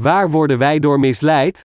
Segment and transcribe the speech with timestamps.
[0.00, 1.60] Waar worden wij door misleid?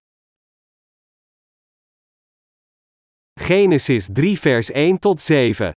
[3.39, 5.71] Genesis 3 vers 1 tot 7.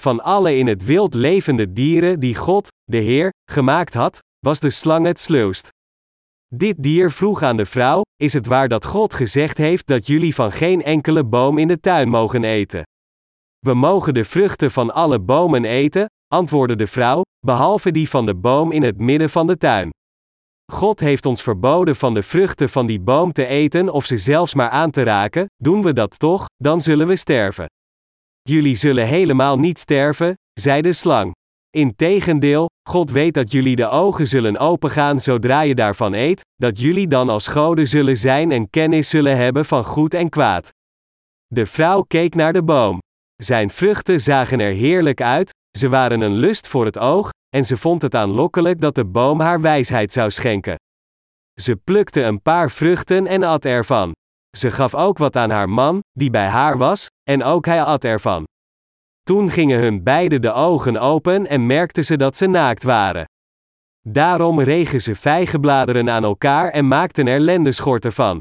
[0.00, 4.70] Van alle in het wild levende dieren die God, de Heer, gemaakt had, was de
[4.70, 5.68] slang het sluwst.
[6.54, 10.34] Dit dier vroeg aan de vrouw: Is het waar dat God gezegd heeft dat jullie
[10.34, 12.82] van geen enkele boom in de tuin mogen eten?
[13.58, 18.36] We mogen de vruchten van alle bomen eten, antwoordde de vrouw, behalve die van de
[18.36, 19.90] boom in het midden van de tuin.
[20.72, 24.54] God heeft ons verboden van de vruchten van die boom te eten of ze zelfs
[24.54, 27.66] maar aan te raken, doen we dat toch, dan zullen we sterven.
[28.42, 31.32] Jullie zullen helemaal niet sterven, zei de slang.
[31.70, 37.08] Integendeel, God weet dat jullie de ogen zullen opengaan zodra je daarvan eet, dat jullie
[37.08, 40.68] dan als goden zullen zijn en kennis zullen hebben van goed en kwaad.
[41.46, 42.98] De vrouw keek naar de boom.
[43.42, 47.76] Zijn vruchten zagen er heerlijk uit, ze waren een lust voor het oog, en ze
[47.76, 50.76] vond het aanlokkelijk dat de boom haar wijsheid zou schenken.
[51.60, 54.12] Ze plukte een paar vruchten en at ervan.
[54.56, 58.04] Ze gaf ook wat aan haar man, die bij haar was, en ook hij at
[58.04, 58.44] ervan.
[59.22, 63.24] Toen gingen hun beiden de ogen open en merkten ze dat ze naakt waren.
[64.08, 68.38] Daarom regen ze vijgenbladeren aan elkaar en maakten er lendeschorten van.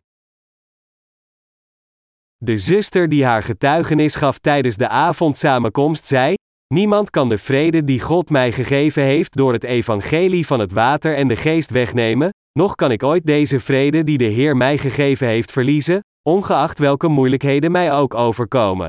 [2.46, 6.34] De zuster die haar getuigenis gaf tijdens de avondsamenkomst zei:
[6.74, 11.16] Niemand kan de vrede die God mij gegeven heeft door het evangelie van het water
[11.16, 15.28] en de geest wegnemen, noch kan ik ooit deze vrede die de Heer mij gegeven
[15.28, 16.00] heeft verliezen,
[16.30, 18.88] ongeacht welke moeilijkheden mij ook overkomen.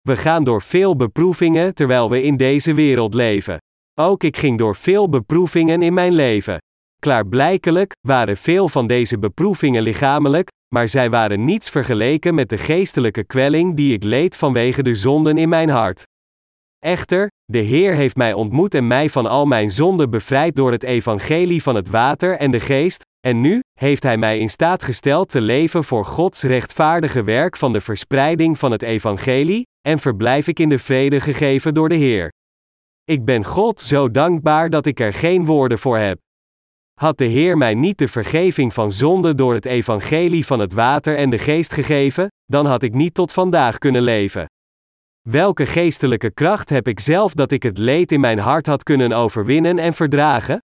[0.00, 3.58] We gaan door veel beproevingen terwijl we in deze wereld leven.
[4.00, 6.58] Ook ik ging door veel beproevingen in mijn leven.
[7.00, 13.24] Klaarblijkelijk waren veel van deze beproevingen lichamelijk, maar zij waren niets vergeleken met de geestelijke
[13.24, 16.02] kwelling die ik leed vanwege de zonden in mijn hart.
[16.78, 20.82] Echter, de Heer heeft mij ontmoet en mij van al mijn zonden bevrijd door het
[20.82, 25.28] evangelie van het water en de geest, en nu heeft Hij mij in staat gesteld
[25.28, 30.58] te leven voor Gods rechtvaardige werk van de verspreiding van het evangelie, en verblijf ik
[30.58, 32.32] in de vrede gegeven door de Heer.
[33.04, 36.18] Ik ben God zo dankbaar dat ik er geen woorden voor heb.
[37.00, 41.16] Had de Heer mij niet de vergeving van zonde door het evangelie van het water
[41.16, 44.46] en de geest gegeven, dan had ik niet tot vandaag kunnen leven.
[45.28, 49.12] Welke geestelijke kracht heb ik zelf dat ik het leed in mijn hart had kunnen
[49.12, 50.58] overwinnen en verdragen?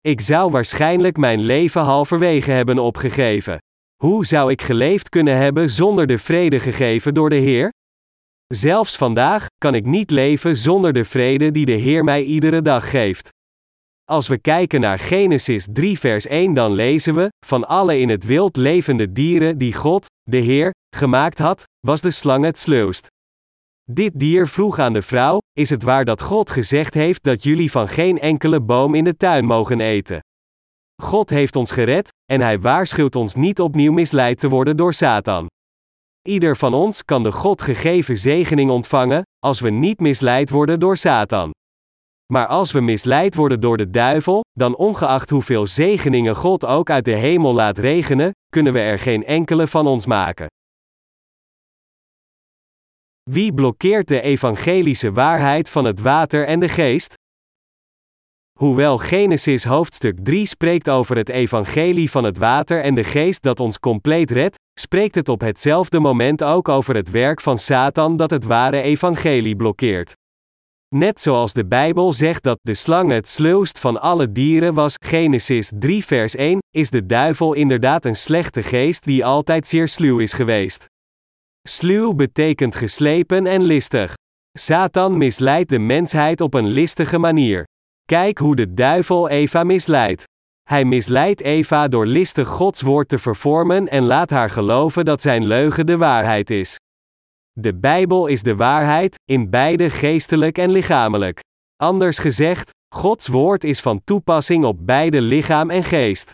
[0.00, 3.58] Ik zou waarschijnlijk mijn leven halverwege hebben opgegeven.
[4.02, 7.72] Hoe zou ik geleefd kunnen hebben zonder de vrede gegeven door de Heer?
[8.46, 12.90] Zelfs vandaag kan ik niet leven zonder de vrede die de Heer mij iedere dag
[12.90, 13.34] geeft.
[14.10, 18.24] Als we kijken naar Genesis 3 vers 1 dan lezen we, van alle in het
[18.24, 23.06] wild levende dieren die God, de Heer, gemaakt had, was de slang het sluwst.
[23.90, 27.70] Dit dier vroeg aan de vrouw: Is het waar dat God gezegd heeft dat jullie
[27.70, 30.20] van geen enkele boom in de tuin mogen eten?
[31.02, 35.46] God heeft ons gered, en hij waarschuwt ons niet opnieuw misleid te worden door Satan.
[36.28, 40.96] Ieder van ons kan de God gegeven zegening ontvangen, als we niet misleid worden door
[40.96, 41.50] Satan.
[42.32, 47.04] Maar als we misleid worden door de duivel, dan ongeacht hoeveel zegeningen God ook uit
[47.04, 50.46] de hemel laat regenen, kunnen we er geen enkele van ons maken.
[53.30, 57.14] Wie blokkeert de evangelische waarheid van het water en de geest?
[58.58, 63.60] Hoewel Genesis hoofdstuk 3 spreekt over het evangelie van het water en de geest dat
[63.60, 68.30] ons compleet redt, spreekt het op hetzelfde moment ook over het werk van Satan dat
[68.30, 70.12] het ware evangelie blokkeert.
[70.94, 75.72] Net zoals de Bijbel zegt dat de slang het sluwst van alle dieren was, Genesis
[75.74, 80.32] 3 vers 1, is de duivel inderdaad een slechte geest die altijd zeer sluw is
[80.32, 80.84] geweest.
[81.68, 84.14] Sluw betekent geslepen en listig.
[84.58, 87.64] Satan misleidt de mensheid op een listige manier.
[88.04, 90.24] Kijk hoe de duivel Eva misleidt.
[90.68, 95.46] Hij misleidt Eva door listig Gods woord te vervormen en laat haar geloven dat zijn
[95.46, 96.76] leugen de waarheid is.
[97.60, 101.40] De Bijbel is de waarheid, in beide geestelijk en lichamelijk.
[101.76, 106.32] Anders gezegd, Gods woord is van toepassing op beide lichaam en geest.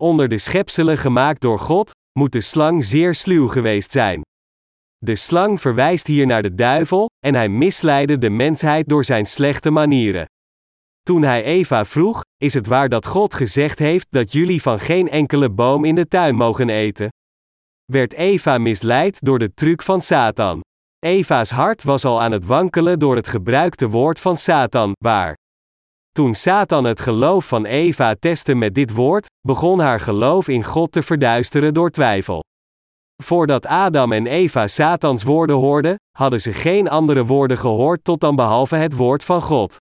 [0.00, 4.20] Onder de schepselen gemaakt door God, moet de slang zeer sluw geweest zijn.
[4.98, 9.70] De slang verwijst hier naar de duivel, en hij misleidde de mensheid door zijn slechte
[9.70, 10.26] manieren.
[11.02, 15.08] Toen hij Eva vroeg: Is het waar dat God gezegd heeft dat jullie van geen
[15.08, 17.08] enkele boom in de tuin mogen eten?
[17.84, 20.60] Werd Eva misleid door de truc van Satan.
[20.98, 25.36] Eva's hart was al aan het wankelen door het gebruikte woord van Satan, waar.
[26.12, 30.92] Toen Satan het geloof van Eva testte met dit woord, begon haar geloof in God
[30.92, 32.40] te verduisteren door twijfel.
[33.22, 38.36] Voordat Adam en Eva Satans woorden hoorden, hadden ze geen andere woorden gehoord tot dan
[38.36, 39.76] behalve het woord van God.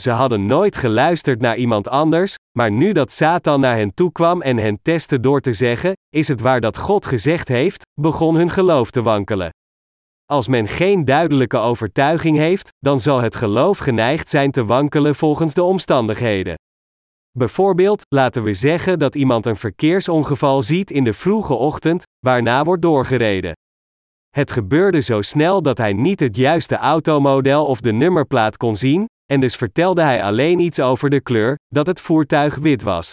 [0.00, 4.42] Ze hadden nooit geluisterd naar iemand anders, maar nu dat Satan naar hen toe kwam
[4.42, 7.82] en hen testte door te zeggen: Is het waar dat God gezegd heeft?
[8.00, 9.50] begon hun geloof te wankelen.
[10.24, 15.54] Als men geen duidelijke overtuiging heeft, dan zal het geloof geneigd zijn te wankelen volgens
[15.54, 16.54] de omstandigheden.
[17.38, 22.82] Bijvoorbeeld, laten we zeggen dat iemand een verkeersongeval ziet in de vroege ochtend, waarna wordt
[22.82, 23.52] doorgereden.
[24.30, 29.06] Het gebeurde zo snel dat hij niet het juiste automodel of de nummerplaat kon zien,
[29.26, 33.12] en dus vertelde hij alleen iets over de kleur, dat het voertuig wit was.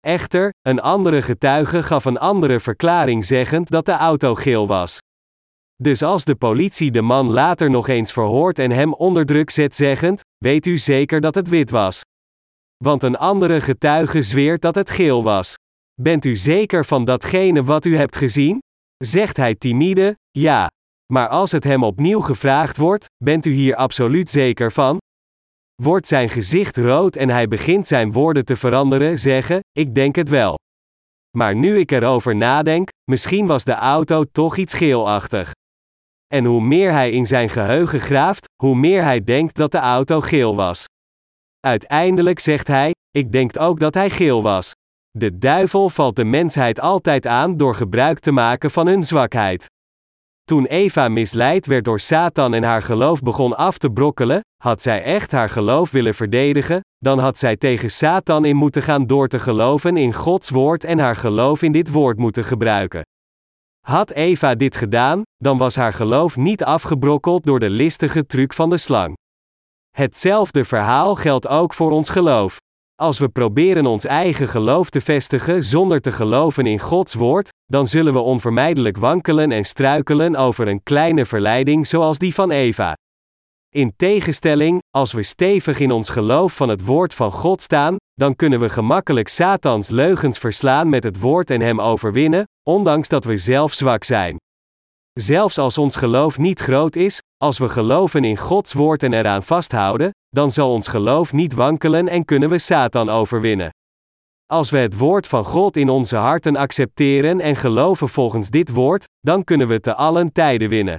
[0.00, 4.98] Echter, een andere getuige gaf een andere verklaring zeggend dat de auto geel was.
[5.82, 9.74] Dus als de politie de man later nog eens verhoort en hem onder druk zet
[9.74, 12.00] zeggend, weet u zeker dat het wit was.
[12.84, 15.54] Want een andere getuige zweert dat het geel was.
[16.00, 18.58] Bent u zeker van datgene wat u hebt gezien?
[18.96, 20.70] Zegt hij timide, ja.
[21.12, 24.98] Maar als het hem opnieuw gevraagd wordt, bent u hier absoluut zeker van?
[25.82, 30.28] Wordt zijn gezicht rood en hij begint zijn woorden te veranderen, zeggen: Ik denk het
[30.28, 30.54] wel.
[31.36, 35.52] Maar nu ik erover nadenk, misschien was de auto toch iets geelachtig.
[36.26, 40.20] En hoe meer hij in zijn geheugen graaft, hoe meer hij denkt dat de auto
[40.20, 40.84] geel was.
[41.60, 44.72] Uiteindelijk zegt hij: Ik denk ook dat hij geel was.
[45.10, 49.66] De duivel valt de mensheid altijd aan door gebruik te maken van hun zwakheid.
[50.44, 55.02] Toen Eva misleid werd door Satan en haar geloof begon af te brokkelen, had zij
[55.02, 59.38] echt haar geloof willen verdedigen, dan had zij tegen Satan in moeten gaan door te
[59.38, 63.02] geloven in Gods woord en haar geloof in dit woord moeten gebruiken.
[63.86, 68.70] Had Eva dit gedaan, dan was haar geloof niet afgebrokkeld door de listige truc van
[68.70, 69.16] de slang.
[69.90, 72.56] Hetzelfde verhaal geldt ook voor ons geloof.
[73.04, 77.86] Als we proberen ons eigen geloof te vestigen zonder te geloven in Gods woord, dan
[77.86, 82.96] zullen we onvermijdelijk wankelen en struikelen over een kleine verleiding zoals die van Eva.
[83.74, 88.36] In tegenstelling, als we stevig in ons geloof van het woord van God staan, dan
[88.36, 93.36] kunnen we gemakkelijk Satans leugens verslaan met het woord en hem overwinnen, ondanks dat we
[93.36, 94.36] zelf zwak zijn.
[95.12, 99.42] Zelfs als ons geloof niet groot is, als we geloven in Gods woord en eraan
[99.42, 103.70] vasthouden, dan zal ons geloof niet wankelen en kunnen we Satan overwinnen.
[104.46, 109.04] Als we het woord van God in onze harten accepteren en geloven volgens dit woord,
[109.20, 110.98] dan kunnen we te allen tijden winnen.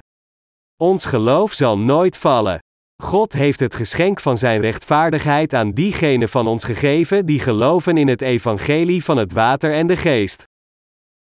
[0.78, 2.60] Ons geloof zal nooit vallen.
[3.04, 8.08] God heeft het geschenk van Zijn rechtvaardigheid aan diegenen van ons gegeven die geloven in
[8.08, 10.44] het evangelie van het water en de geest.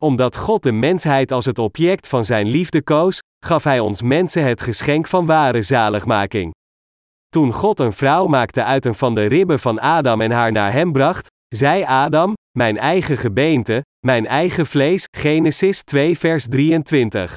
[0.02, 4.44] Omdat God de mensheid als het object van Zijn liefde koos, gaf Hij ons mensen
[4.44, 6.52] het geschenk van ware zaligmaking.
[7.29, 10.73] Toen God een vrouw maakte uit een van de ribben van Adam en haar naar
[10.73, 15.05] hem bracht, zei Adam: Mijn eigen gebeente, mijn eigen vlees.
[15.17, 17.35] Genesis 2, vers 23.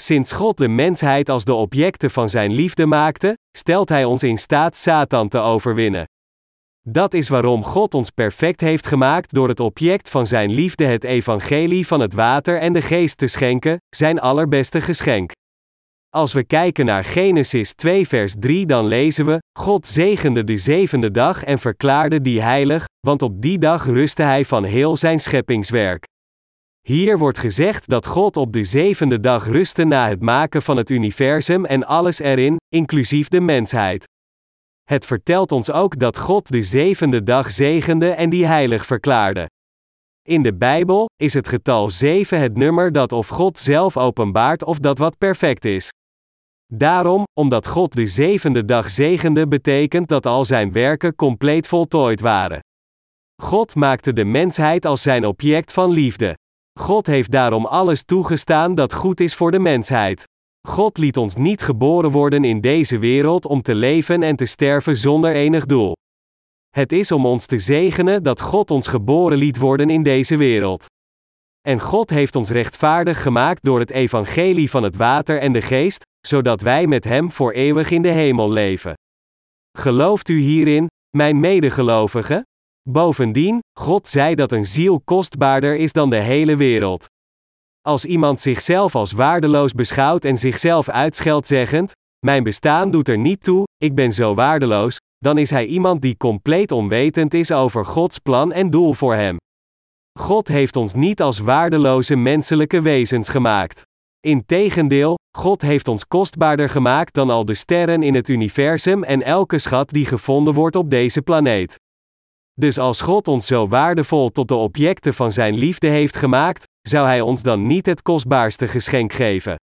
[0.00, 4.38] Sinds God de mensheid als de objecten van zijn liefde maakte, stelt Hij ons in
[4.38, 6.04] staat Satan te overwinnen.
[6.90, 11.04] Dat is waarom God ons perfect heeft gemaakt door het object van zijn liefde het
[11.04, 15.30] evangelie van het water en de geest te schenken, zijn allerbeste geschenk.
[16.10, 21.10] Als we kijken naar Genesis 2 vers 3 dan lezen we, God zegende de zevende
[21.10, 26.04] dag en verklaarde die heilig, want op die dag rustte hij van heel zijn scheppingswerk.
[26.80, 30.90] Hier wordt gezegd dat God op de zevende dag rustte na het maken van het
[30.90, 34.04] universum en alles erin, inclusief de mensheid.
[34.84, 39.46] Het vertelt ons ook dat God de zevende dag zegende en die heilig verklaarde.
[40.28, 44.78] In de Bijbel is het getal 7 het nummer dat of God zelf openbaart of
[44.78, 45.88] dat wat perfect is.
[46.72, 52.60] Daarom, omdat God de zevende dag zegende, betekent dat al zijn werken compleet voltooid waren.
[53.42, 56.34] God maakte de mensheid als zijn object van liefde.
[56.80, 60.24] God heeft daarom alles toegestaan dat goed is voor de mensheid.
[60.68, 64.96] God liet ons niet geboren worden in deze wereld om te leven en te sterven
[64.96, 65.92] zonder enig doel.
[66.70, 70.86] Het is om ons te zegenen dat God ons geboren liet worden in deze wereld.
[71.60, 76.02] En God heeft ons rechtvaardig gemaakt door het evangelie van het water en de geest,
[76.26, 78.94] zodat wij met Hem voor eeuwig in de hemel leven.
[79.78, 82.42] Gelooft u hierin, mijn medegelovigen?
[82.90, 87.06] Bovendien, God zei dat een ziel kostbaarder is dan de hele wereld.
[87.86, 91.92] Als iemand zichzelf als waardeloos beschouwt en zichzelf uitscheldt zeggend:
[92.26, 96.16] Mijn bestaan doet er niet toe, ik ben zo waardeloos, dan is hij iemand die
[96.16, 99.36] compleet onwetend is over Gods plan en doel voor hem.
[100.18, 103.82] God heeft ons niet als waardeloze menselijke wezens gemaakt.
[104.20, 109.58] Integendeel, God heeft ons kostbaarder gemaakt dan al de sterren in het universum en elke
[109.58, 111.78] schat die gevonden wordt op deze planeet.
[112.52, 117.06] Dus als God ons zo waardevol tot de objecten van Zijn liefde heeft gemaakt, zou
[117.06, 119.56] Hij ons dan niet het kostbaarste geschenk geven?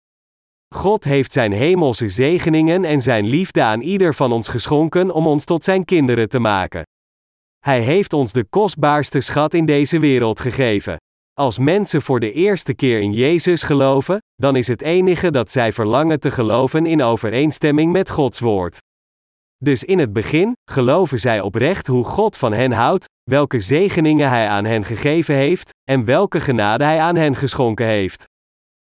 [0.75, 5.45] God heeft zijn hemelse zegeningen en zijn liefde aan ieder van ons geschonken om ons
[5.45, 6.83] tot zijn kinderen te maken.
[7.59, 10.97] Hij heeft ons de kostbaarste schat in deze wereld gegeven.
[11.33, 15.73] Als mensen voor de eerste keer in Jezus geloven, dan is het enige dat zij
[15.73, 18.79] verlangen te geloven in overeenstemming met Gods woord.
[19.65, 24.49] Dus in het begin geloven zij oprecht hoe God van hen houdt, welke zegeningen Hij
[24.49, 28.25] aan hen gegeven heeft, en welke genade Hij aan hen geschonken heeft.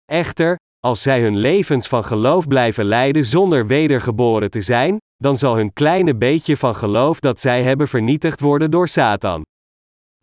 [0.05, 5.55] Echter, als zij hun levens van geloof blijven leiden zonder wedergeboren te zijn, dan zal
[5.55, 9.41] hun kleine beetje van geloof dat zij hebben vernietigd worden door Satan.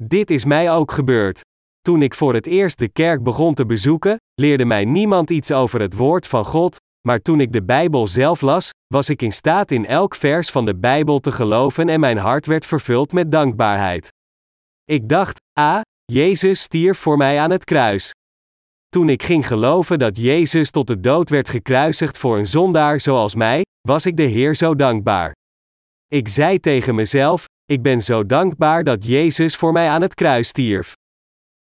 [0.03, 1.41] Dit is mij ook gebeurd.
[1.81, 5.81] Toen ik voor het eerst de kerk begon te bezoeken, leerde mij niemand iets over
[5.81, 6.77] het woord van God,
[7.09, 10.65] maar toen ik de Bijbel zelf las, was ik in staat in elk vers van
[10.65, 14.09] de Bijbel te geloven en mijn hart werd vervuld met dankbaarheid.
[14.85, 18.11] Ik dacht, ah, Jezus stierf voor mij aan het kruis.
[18.89, 23.35] Toen ik ging geloven dat Jezus tot de dood werd gekruisigd voor een zondaar zoals
[23.35, 25.33] mij, was ik de Heer zo dankbaar.
[26.07, 30.49] Ik zei tegen mezelf: Ik ben zo dankbaar dat Jezus voor mij aan het kruis
[30.49, 30.93] stierf.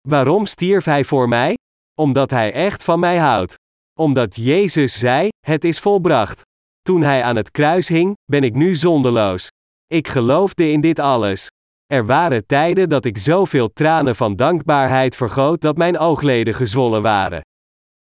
[0.07, 1.57] Waarom stierf Hij voor mij?
[1.99, 3.55] Omdat Hij echt van mij houdt.
[3.99, 6.41] Omdat Jezus zei: Het is volbracht.
[6.81, 9.49] Toen Hij aan het kruis hing, ben ik nu zondeloos.
[9.87, 11.47] Ik geloofde in dit alles.
[11.85, 17.41] Er waren tijden dat ik zoveel tranen van dankbaarheid vergoot dat mijn oogleden gezwollen waren.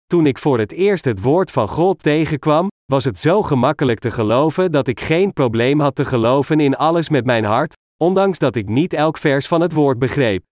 [0.06, 4.12] Toen ik voor het eerst het woord van God tegenkwam, was het zo gemakkelijk te
[4.12, 7.74] geloven dat ik geen probleem had te geloven in alles met mijn hart,
[8.04, 10.44] ondanks dat ik niet elk vers van het woord begreep.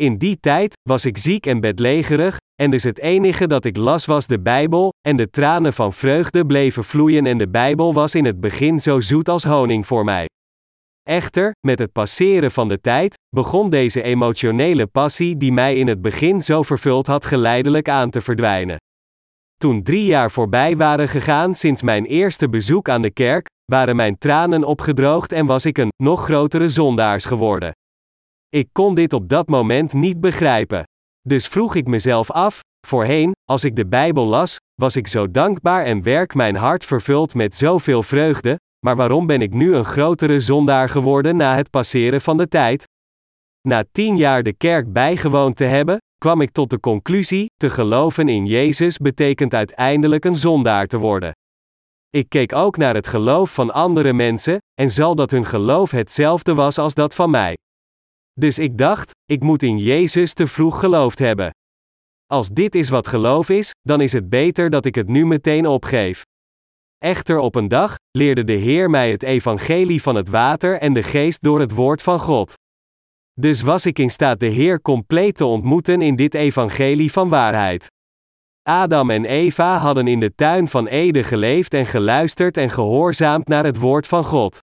[0.00, 4.06] In die tijd was ik ziek en bedlegerig, en dus het enige dat ik las
[4.06, 8.24] was de Bijbel, en de tranen van vreugde bleven vloeien en de Bijbel was in
[8.24, 10.26] het begin zo zoet als honing voor mij.
[11.02, 16.02] Echter, met het passeren van de tijd, begon deze emotionele passie die mij in het
[16.02, 18.76] begin zo vervuld had geleidelijk aan te verdwijnen.
[19.56, 24.18] Toen drie jaar voorbij waren gegaan sinds mijn eerste bezoek aan de kerk, waren mijn
[24.18, 27.72] tranen opgedroogd en was ik een nog grotere zondaars geworden.
[28.56, 30.82] Ik kon dit op dat moment niet begrijpen.
[31.28, 35.84] Dus vroeg ik mezelf af, voorheen, als ik de Bijbel las, was ik zo dankbaar
[35.84, 40.40] en werk mijn hart vervuld met zoveel vreugde, maar waarom ben ik nu een grotere
[40.40, 42.84] zondaar geworden na het passeren van de tijd?
[43.68, 48.28] Na tien jaar de kerk bijgewoond te hebben, kwam ik tot de conclusie: te geloven
[48.28, 51.32] in Jezus betekent uiteindelijk een zondaar te worden.
[52.10, 56.54] Ik keek ook naar het geloof van andere mensen, en zal dat hun geloof hetzelfde
[56.54, 57.56] was als dat van mij.
[58.40, 61.50] Dus ik dacht, ik moet in Jezus te vroeg geloofd hebben.
[62.26, 65.66] Als dit is wat geloof is, dan is het beter dat ik het nu meteen
[65.66, 66.22] opgeef.
[66.98, 71.02] Echter op een dag leerde de Heer mij het evangelie van het water en de
[71.02, 72.54] geest door het woord van God.
[73.32, 77.86] Dus was ik in staat de Heer compleet te ontmoeten in dit evangelie van waarheid.
[78.62, 83.64] Adam en Eva hadden in de tuin van Eden geleefd en geluisterd en gehoorzaamd naar
[83.64, 84.64] het woord van God.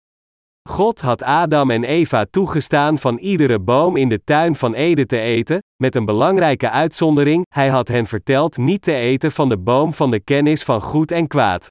[0.69, 5.19] God had Adam en Eva toegestaan van iedere boom in de tuin van Eden te
[5.19, 9.93] eten, met een belangrijke uitzondering: hij had hen verteld niet te eten van de boom
[9.93, 11.67] van de kennis van goed en kwaad.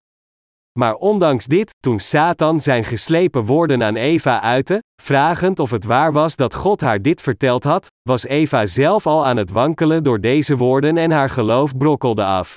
[0.79, 6.13] Maar ondanks dit, toen Satan zijn geslepen woorden aan Eva uitte, vragend of het waar
[6.13, 10.21] was dat God haar dit verteld had, was Eva zelf al aan het wankelen door
[10.21, 12.55] deze woorden en haar geloof brokkelde af.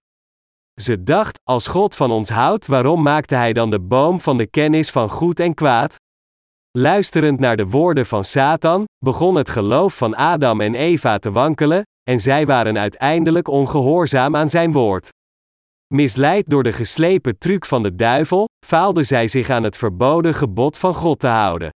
[0.81, 4.47] Ze dacht: Als God van ons houdt, waarom maakte hij dan de boom van de
[4.47, 6.03] kennis van goed en kwaad?
[6.77, 11.81] Luisterend naar de woorden van Satan, begon het geloof van Adam en Eva te wankelen,
[12.09, 15.09] en zij waren uiteindelijk ongehoorzaam aan zijn woord.
[15.93, 20.77] Misleid door de geslepen truc van de duivel, faalde zij zich aan het verboden gebod
[20.77, 21.69] van God te houden.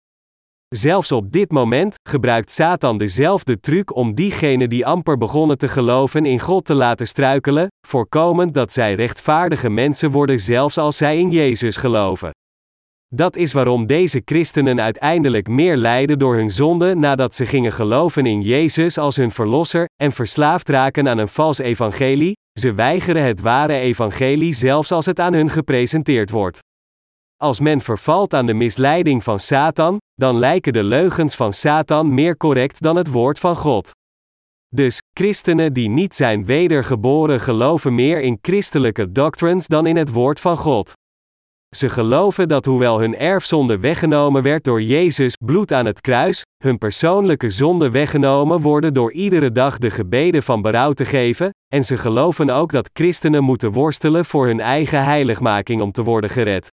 [0.69, 6.27] Zelfs op dit moment gebruikt Satan dezelfde truc om diegenen die amper begonnen te geloven
[6.27, 11.31] in God te laten struikelen, voorkomend dat zij rechtvaardige mensen worden zelfs als zij in
[11.31, 12.31] Jezus geloven.
[13.15, 18.27] Dat is waarom deze christenen uiteindelijk meer lijden door hun zonde nadat ze gingen geloven
[18.27, 23.41] in Jezus als hun verlosser en verslaafd raken aan een vals evangelie, ze weigeren het
[23.41, 26.59] ware evangelie zelfs als het aan hun gepresenteerd wordt.
[27.37, 32.37] Als men vervalt aan de misleiding van Satan, dan lijken de leugens van Satan meer
[32.37, 33.91] correct dan het woord van God.
[34.75, 40.41] Dus, christenen die niet zijn wedergeboren geloven meer in christelijke doctrines dan in het woord
[40.41, 40.93] van God.
[41.77, 46.79] Ze geloven dat hoewel hun erfzonde weggenomen werd door Jezus bloed aan het kruis, hun
[46.79, 51.97] persoonlijke zonde weggenomen worden door iedere dag de gebeden van berouw te geven, en ze
[51.97, 56.69] geloven ook dat christenen moeten worstelen voor hun eigen heiligmaking om te worden gered.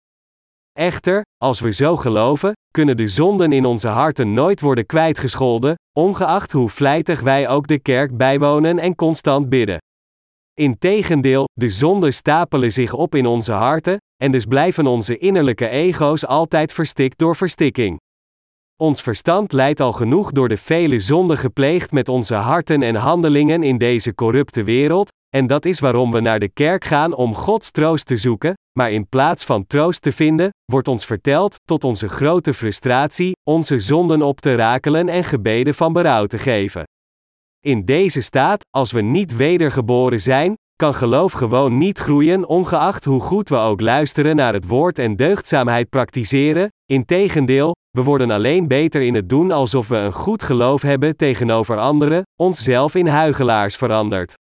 [0.72, 6.52] Echter, als we zo geloven, kunnen de zonden in onze harten nooit worden kwijtgescholden, ongeacht
[6.52, 9.78] hoe vlijtig wij ook de kerk bijwonen en constant bidden.
[10.54, 16.26] Integendeel, de zonden stapelen zich op in onze harten, en dus blijven onze innerlijke ego's
[16.26, 18.00] altijd verstikt door verstikking.
[18.78, 23.64] Ons verstand leidt al genoeg door de vele zonden gepleegd met onze harten en handelingen
[23.64, 27.72] in deze corrupte wereld, en dat is waarom we naar de kerk gaan om Gods
[27.72, 32.10] troost te zoeken, maar in plaats van troost te vinden, wordt ons verteld, tot onze
[32.10, 36.84] grote frustratie, onze zonden op te rakelen en gebeden van berouw te geven.
[37.66, 43.22] In deze staat, als we niet wedergeboren zijn, kan geloof gewoon niet groeien, ongeacht hoe
[43.22, 46.70] goed we ook luisteren naar het woord en deugdzaamheid praktiseren.
[46.86, 51.78] Integendeel, we worden alleen beter in het doen alsof we een goed geloof hebben tegenover
[51.78, 54.34] anderen, onszelf in huigelaars verandert.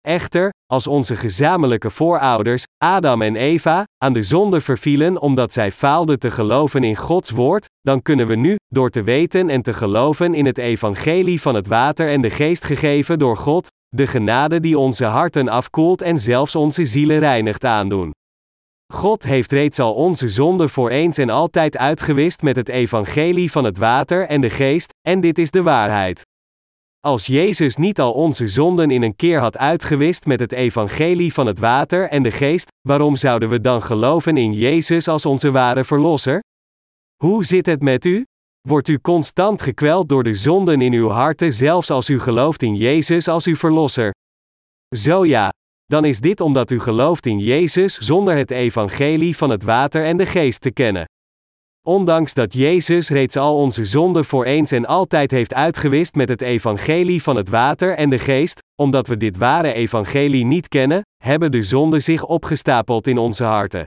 [0.00, 6.18] Echter, als onze gezamenlijke voorouders, Adam en Eva, aan de zonde vervielen omdat zij faalden
[6.18, 10.34] te geloven in Gods woord, dan kunnen we nu, door te weten en te geloven
[10.34, 14.78] in het evangelie van het water en de geest gegeven door God, de genade die
[14.78, 18.10] onze harten afkoelt en zelfs onze zielen reinigt aandoen.
[18.92, 23.64] God heeft reeds al onze zonden voor eens en altijd uitgewist met het evangelie van
[23.64, 26.22] het water en de geest, en dit is de waarheid.
[27.00, 31.46] Als Jezus niet al onze zonden in een keer had uitgewist met het evangelie van
[31.46, 35.84] het water en de geest, waarom zouden we dan geloven in Jezus als onze ware
[35.84, 36.42] verlosser?
[37.16, 38.24] Hoe zit het met u?
[38.68, 42.74] Wordt u constant gekweld door de zonden in uw harten zelfs als u gelooft in
[42.74, 44.12] Jezus als uw verlosser?
[44.96, 45.52] Zo ja,
[45.84, 50.16] dan is dit omdat u gelooft in Jezus zonder het evangelie van het water en
[50.16, 51.04] de geest te kennen.
[51.86, 56.40] Ondanks dat Jezus reeds al onze zonden voor eens en altijd heeft uitgewist met het
[56.40, 61.50] evangelie van het water en de geest, omdat we dit ware evangelie niet kennen, hebben
[61.50, 63.84] de zonden zich opgestapeld in onze harten.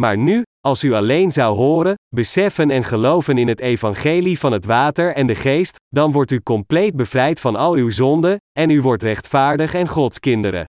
[0.00, 4.64] Maar nu, als u alleen zou horen, beseffen en geloven in het evangelie van het
[4.64, 8.80] water en de geest, dan wordt u compleet bevrijd van al uw zonden, en u
[8.82, 10.64] wordt rechtvaardig en Gods kinderen.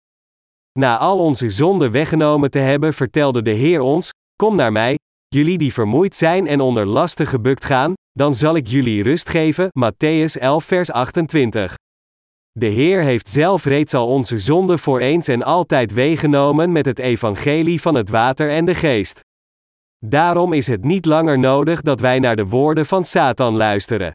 [0.78, 5.58] Na al onze zonden weggenomen te hebben, vertelde de Heer ons: Kom naar mij, jullie
[5.58, 9.68] die vermoeid zijn en onder lasten gebukt gaan, dan zal ik jullie rust geven.
[9.68, 11.74] Matthäus 11, vers 28.
[12.50, 16.98] De Heer heeft zelf reeds al onze zonden voor eens en altijd weggenomen met het
[16.98, 19.20] evangelie van het water en de geest.
[20.06, 24.12] Daarom is het niet langer nodig dat wij naar de woorden van Satan luisteren.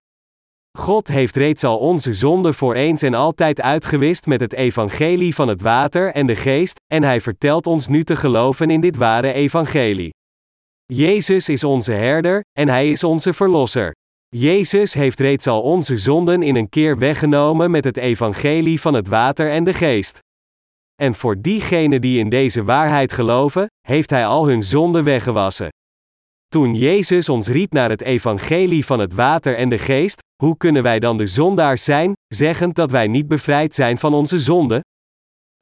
[0.78, 5.48] God heeft reeds al onze zonden voor eens en altijd uitgewist met het evangelie van
[5.48, 9.34] het water en de geest, en hij vertelt ons nu te geloven in dit ware
[9.34, 10.14] evangelie.
[10.86, 13.92] Jezus is onze herder, en hij is onze verlosser.
[14.30, 19.08] Jezus heeft reeds al onze zonden in een keer weggenomen met het evangelie van het
[19.08, 20.20] water en de geest.
[21.02, 25.70] En voor diegenen die in deze waarheid geloven, heeft hij al hun zonden weggewassen.
[26.48, 30.84] Toen Jezus ons riep naar het evangelie van het water en de geest, hoe kunnen
[30.84, 34.82] wij dan de zondaars zijn, zeggend dat wij niet bevrijd zijn van onze zonden?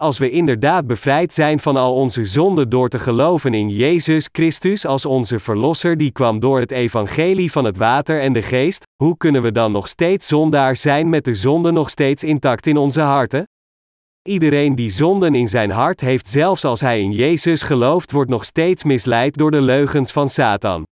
[0.02, 4.86] Als we inderdaad bevrijd zijn van al onze zonden door te geloven in Jezus Christus
[4.86, 9.18] als onze Verlosser die kwam door het evangelie van het water en de geest, hoe
[9.18, 13.02] kunnen we dan nog steeds zondaars zijn met de zonde nog steeds intact in onze
[13.02, 13.46] harten?
[14.30, 18.46] Iedereen die zonden in zijn hart heeft, zelfs als hij in Jezus gelooft, wordt nog
[18.46, 20.84] steeds misleid door de leugens van Satan.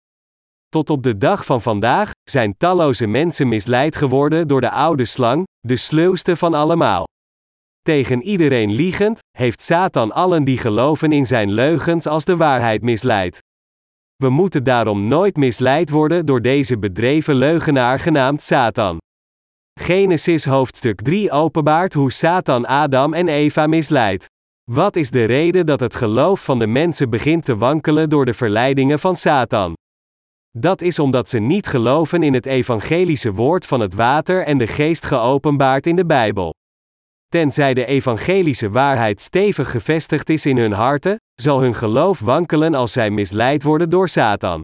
[0.69, 5.43] Tot op de dag van vandaag zijn talloze mensen misleid geworden door de oude slang,
[5.59, 7.03] de sluwste van allemaal.
[7.81, 13.39] Tegen iedereen liegend, heeft Satan allen die geloven in zijn leugens als de waarheid misleid.
[14.15, 18.97] We moeten daarom nooit misleid worden door deze bedreven leugenaar genaamd Satan.
[19.79, 24.25] Genesis hoofdstuk 3 openbaart hoe Satan Adam en Eva misleidt.
[24.71, 28.33] Wat is de reden dat het geloof van de mensen begint te wankelen door de
[28.33, 29.73] verleidingen van Satan?
[30.57, 34.67] Dat is omdat ze niet geloven in het evangelische woord van het water en de
[34.67, 36.53] geest geopenbaard in de Bijbel.
[37.27, 42.91] Tenzij de evangelische waarheid stevig gevestigd is in hun harten, zal hun geloof wankelen als
[42.91, 44.61] zij misleid worden door Satan.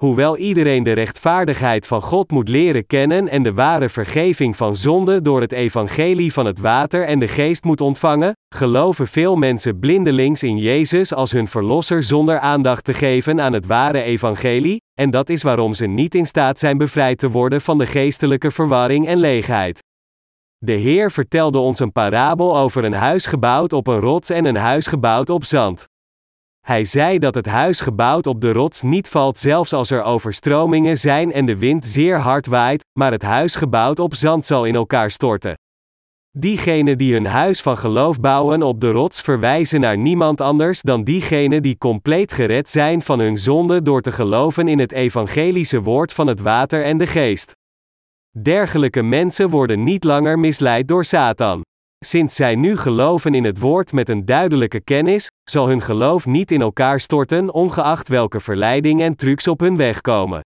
[0.00, 5.22] Hoewel iedereen de rechtvaardigheid van God moet leren kennen en de ware vergeving van zonde
[5.22, 10.42] door het evangelie van het water en de geest moet ontvangen, geloven veel mensen blindelings
[10.42, 15.28] in Jezus als hun verlosser zonder aandacht te geven aan het ware evangelie, en dat
[15.28, 19.18] is waarom ze niet in staat zijn bevrijd te worden van de geestelijke verwarring en
[19.18, 19.82] leegheid.
[20.58, 24.56] De Heer vertelde ons een parabel over een huis gebouwd op een rots en een
[24.56, 25.86] huis gebouwd op zand.
[26.64, 30.98] Hij zei dat het huis gebouwd op de rots niet valt zelfs als er overstromingen
[30.98, 34.74] zijn en de wind zeer hard waait, maar het huis gebouwd op zand zal in
[34.74, 35.58] elkaar storten.
[36.30, 41.04] Diegenen die hun huis van geloof bouwen op de rots verwijzen naar niemand anders dan
[41.04, 46.12] diegenen die compleet gered zijn van hun zonde door te geloven in het evangelische woord
[46.12, 47.52] van het water en de geest.
[48.42, 51.62] Dergelijke mensen worden niet langer misleid door Satan.
[52.04, 56.50] Sinds zij nu geloven in het woord met een duidelijke kennis, zal hun geloof niet
[56.50, 60.40] in elkaar storten, ongeacht welke verleiding en trucs op hun weg komen.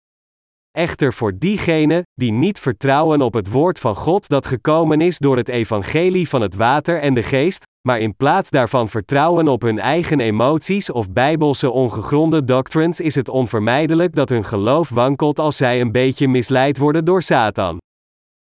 [0.72, 5.38] Echter voor diegenen die niet vertrouwen op het woord van God dat gekomen is door
[5.38, 9.80] het evangelie van het water en de geest, maar in plaats daarvan vertrouwen op hun
[9.80, 15.82] eigen emoties of bijbelse ongegronde doctrines, is het onvermijdelijk dat hun geloof wankelt als zij
[15.82, 17.78] een beetje misleid worden door Satan.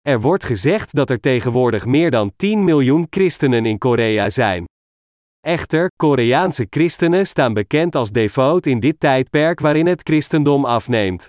[0.08, 4.66] Er wordt gezegd dat er tegenwoordig meer dan 10 miljoen christenen in Korea zijn.
[5.40, 11.28] Echter, Koreaanse christenen staan bekend als devoot in dit tijdperk waarin het christendom afneemt.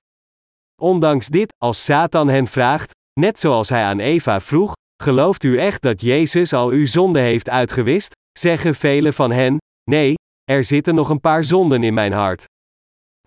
[0.83, 5.83] Ondanks dit, als Satan hen vraagt, net zoals hij aan Eva vroeg, gelooft u echt
[5.83, 8.13] dat Jezus al uw zonde heeft uitgewist?
[8.39, 9.57] Zeggen velen van hen,
[9.91, 12.45] nee, er zitten nog een paar zonden in mijn hart.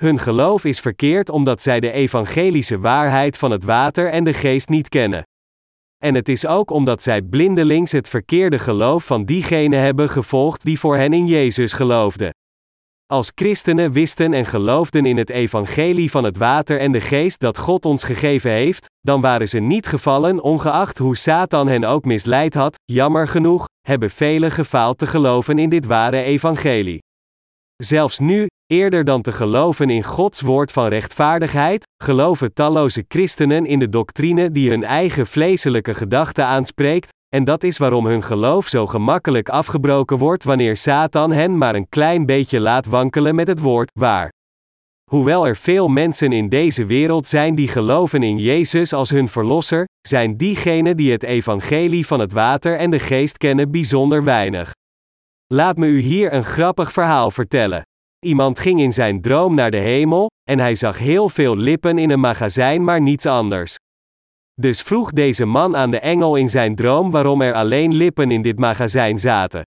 [0.02, 4.70] Hun geloof is verkeerd omdat zij de evangelische waarheid van het water en de geest
[4.70, 5.24] niet kennen.
[6.04, 10.80] En het is ook omdat zij blindelings het verkeerde geloof van diegenen hebben gevolgd die
[10.80, 12.30] voor hen in Jezus geloofden.
[13.06, 17.58] Als christenen wisten en geloofden in het evangelie van het water en de geest dat
[17.58, 22.54] God ons gegeven heeft, dan waren ze niet gevallen ongeacht hoe Satan hen ook misleid
[22.54, 27.00] had, jammer genoeg, hebben velen gefaald te geloven in dit ware evangelie.
[27.76, 33.80] Zelfs nu, eerder dan te geloven in Gods woord van rechtvaardigheid, geloven talloze christenen in
[33.80, 38.86] de doctrine die hun eigen vleeselijke gedachten aanspreekt, en dat is waarom hun geloof zo
[38.86, 43.92] gemakkelijk afgebroken wordt wanneer Satan hen maar een klein beetje laat wankelen met het woord
[43.94, 44.32] waar.
[45.10, 49.86] Hoewel er veel mensen in deze wereld zijn die geloven in Jezus als hun verlosser,
[50.08, 54.74] zijn diegenen die het evangelie van het water en de geest kennen bijzonder weinig.
[55.48, 57.89] Laat me u hier een grappig verhaal vertellen.
[58.26, 62.10] Iemand ging in zijn droom naar de hemel, en hij zag heel veel lippen in
[62.10, 63.76] een magazijn, maar niets anders.
[64.54, 68.42] Dus vroeg deze man aan de engel in zijn droom waarom er alleen lippen in
[68.42, 69.62] dit magazijn zaten.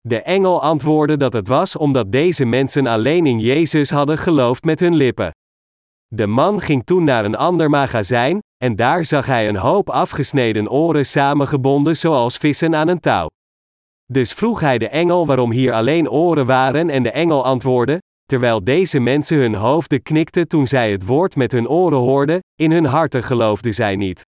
[0.00, 4.80] De engel antwoordde dat het was omdat deze mensen alleen in Jezus hadden geloofd met
[4.80, 5.30] hun lippen.
[6.06, 10.70] De man ging toen naar een ander magazijn, en daar zag hij een hoop afgesneden
[10.70, 13.28] oren samengebonden zoals vissen aan een touw.
[14.12, 18.64] Dus vroeg hij de engel waarom hier alleen oren waren en de engel antwoordde, terwijl
[18.64, 22.84] deze mensen hun hoofden knikten toen zij het woord met hun oren hoorden, in hun
[22.84, 24.26] harten geloofden zij niet.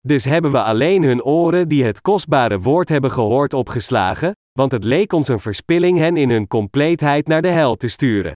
[0.00, 4.84] Dus hebben we alleen hun oren die het kostbare woord hebben gehoord opgeslagen, want het
[4.84, 8.32] leek ons een verspilling hen in hun compleetheid naar de hel te sturen.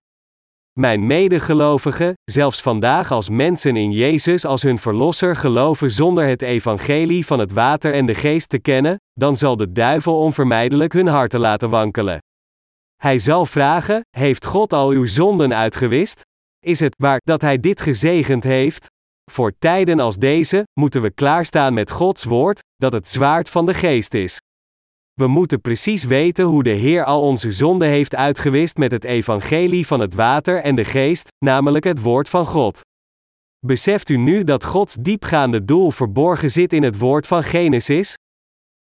[0.81, 7.27] Mijn medegelovigen, zelfs vandaag als mensen in Jezus als hun verlosser geloven zonder het evangelie
[7.27, 11.41] van het water en de geest te kennen, dan zal de duivel onvermijdelijk hun harten
[11.41, 12.19] laten wankelen.
[12.97, 16.21] Hij zal vragen: Heeft God al uw zonden uitgewist?
[16.67, 18.87] Is het waar dat Hij dit gezegend heeft?
[19.31, 23.75] Voor tijden als deze moeten we klaarstaan met Gods woord, dat het zwaard van de
[23.75, 24.39] geest is.
[25.15, 29.87] We moeten precies weten hoe de Heer al onze zonden heeft uitgewist met het evangelie
[29.87, 32.81] van het water en de geest, namelijk het woord van God.
[33.67, 38.15] Beseft u nu dat Gods diepgaande doel verborgen zit in het woord van Genesis?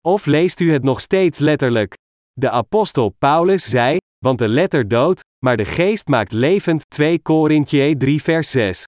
[0.00, 1.94] Of leest u het nog steeds letterlijk?
[2.32, 6.90] De apostel Paulus zei: Want de letter doodt, maar de geest maakt levend.
[6.90, 8.84] 2 Korintje 3 vers 6.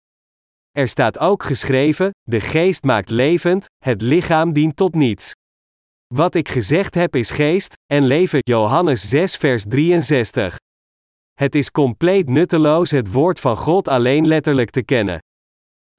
[0.70, 5.32] Er staat ook geschreven: De geest maakt levend, het lichaam dient tot niets.
[6.14, 8.38] Wat ik gezegd heb is geest, en leven.
[8.42, 10.56] Johannes 6 vers 63.
[11.32, 15.18] Het is compleet nutteloos het woord van God alleen letterlijk te kennen.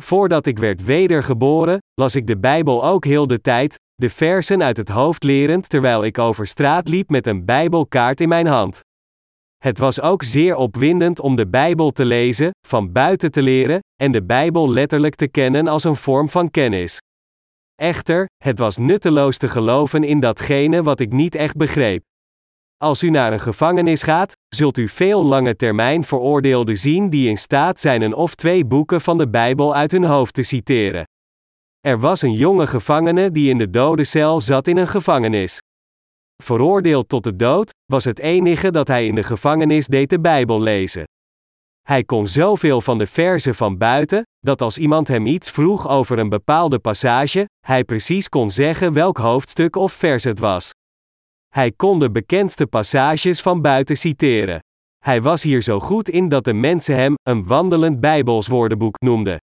[0.03, 4.77] Voordat ik werd wedergeboren, las ik de Bijbel ook heel de tijd, de versen uit
[4.77, 8.79] het hoofd lerend terwijl ik over straat liep met een Bijbelkaart in mijn hand.
[9.57, 14.11] Het was ook zeer opwindend om de Bijbel te lezen, van buiten te leren, en
[14.11, 16.99] de Bijbel letterlijk te kennen als een vorm van kennis.
[17.75, 22.03] Echter, het was nutteloos te geloven in datgene wat ik niet echt begreep.
[22.77, 27.37] Als u naar een gevangenis gaat, zult u veel lange termijn veroordeelden zien die in
[27.37, 31.03] staat zijn een of twee boeken van de Bijbel uit hun hoofd te citeren.
[31.79, 35.59] Er was een jonge gevangene die in de dodencel zat in een gevangenis.
[36.43, 40.61] Veroordeeld tot de dood, was het enige dat hij in de gevangenis deed de Bijbel
[40.61, 41.03] lezen.
[41.85, 46.19] Hij kon zoveel van de verzen van buiten, dat als iemand hem iets vroeg over
[46.19, 50.71] een bepaalde passage, hij precies kon zeggen welk hoofdstuk of vers het was.
[51.47, 54.59] Hij kon de bekendste passages van buiten citeren.
[55.03, 59.37] Hij was hier zo goed in dat de mensen hem een wandelend Bijbelswoordenboek noemden.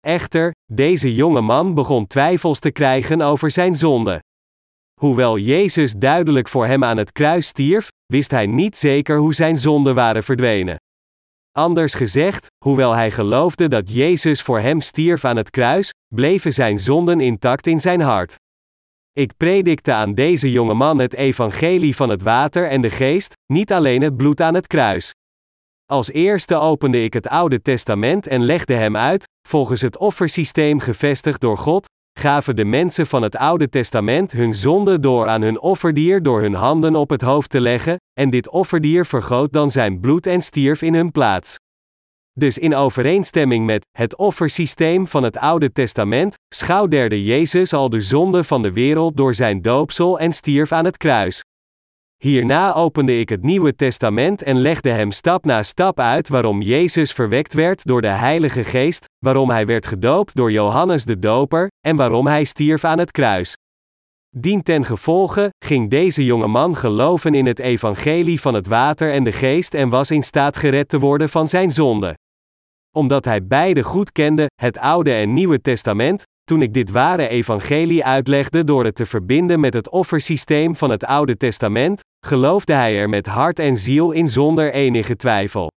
[0.00, 4.20] Echter, deze jonge man begon twijfels te krijgen over zijn zonde.
[5.00, 9.58] Hoewel Jezus duidelijk voor hem aan het kruis stierf, wist hij niet zeker hoe zijn
[9.58, 10.76] zonden waren verdwenen.
[11.52, 16.78] Anders gezegd, hoewel hij geloofde dat Jezus voor hem stierf aan het kruis, bleven zijn
[16.78, 18.36] zonden intact in zijn hart.
[19.12, 23.72] Ik predikte aan deze jonge man het evangelie van het water en de geest, niet
[23.72, 25.14] alleen het bloed aan het kruis.
[25.86, 31.40] Als eerste opende ik het Oude Testament en legde hem uit, volgens het offersysteem gevestigd
[31.40, 31.86] door God,
[32.18, 36.54] gaven de mensen van het Oude Testament hun zonde door aan hun offerdier door hun
[36.54, 40.82] handen op het hoofd te leggen, en dit offerdier vergoot dan zijn bloed en stierf
[40.82, 41.56] in hun plaats.
[42.32, 48.44] Dus in overeenstemming met het offersysteem van het Oude Testament, schouderde Jezus al de zonde
[48.44, 51.42] van de wereld door zijn doopsel en stierf aan het kruis.
[52.22, 57.12] Hierna opende ik het Nieuwe Testament en legde hem stap na stap uit waarom Jezus
[57.12, 61.96] verwekt werd door de Heilige Geest, waarom hij werd gedoopt door Johannes de Doper, en
[61.96, 63.56] waarom hij stierf aan het kruis.
[64.36, 69.24] Dien ten gevolge ging deze jonge man geloven in het evangelie van het water en
[69.24, 72.14] de geest en was in staat gered te worden van zijn zonde.
[72.96, 78.04] Omdat hij beide goed kende, het Oude en Nieuwe Testament, toen ik dit ware evangelie
[78.04, 83.08] uitlegde door het te verbinden met het offersysteem van het Oude Testament, geloofde hij er
[83.08, 85.70] met hart en ziel in zonder enige twijfel.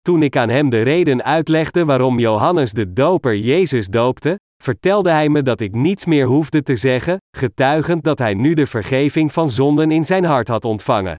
[0.00, 5.28] Toen ik aan hem de reden uitlegde waarom Johannes de Doper Jezus doopte, vertelde hij
[5.28, 9.50] me dat ik niets meer hoefde te zeggen, getuigend dat hij nu de vergeving van
[9.50, 11.16] zonden in zijn hart had ontvangen.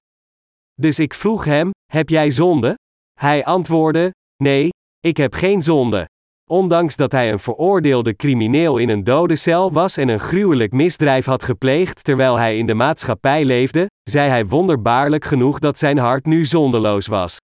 [0.74, 2.76] Dus ik vroeg hem: Heb jij zonde?
[3.20, 4.12] Hij antwoordde:
[4.44, 6.06] Nee, ik heb geen zonde.
[6.52, 11.44] Ondanks dat hij een veroordeelde crimineel in een dodencel was en een gruwelijk misdrijf had
[11.44, 16.46] gepleegd terwijl hij in de maatschappij leefde, zei hij wonderbaarlijk genoeg dat zijn hart nu
[16.46, 17.38] zondeloos was.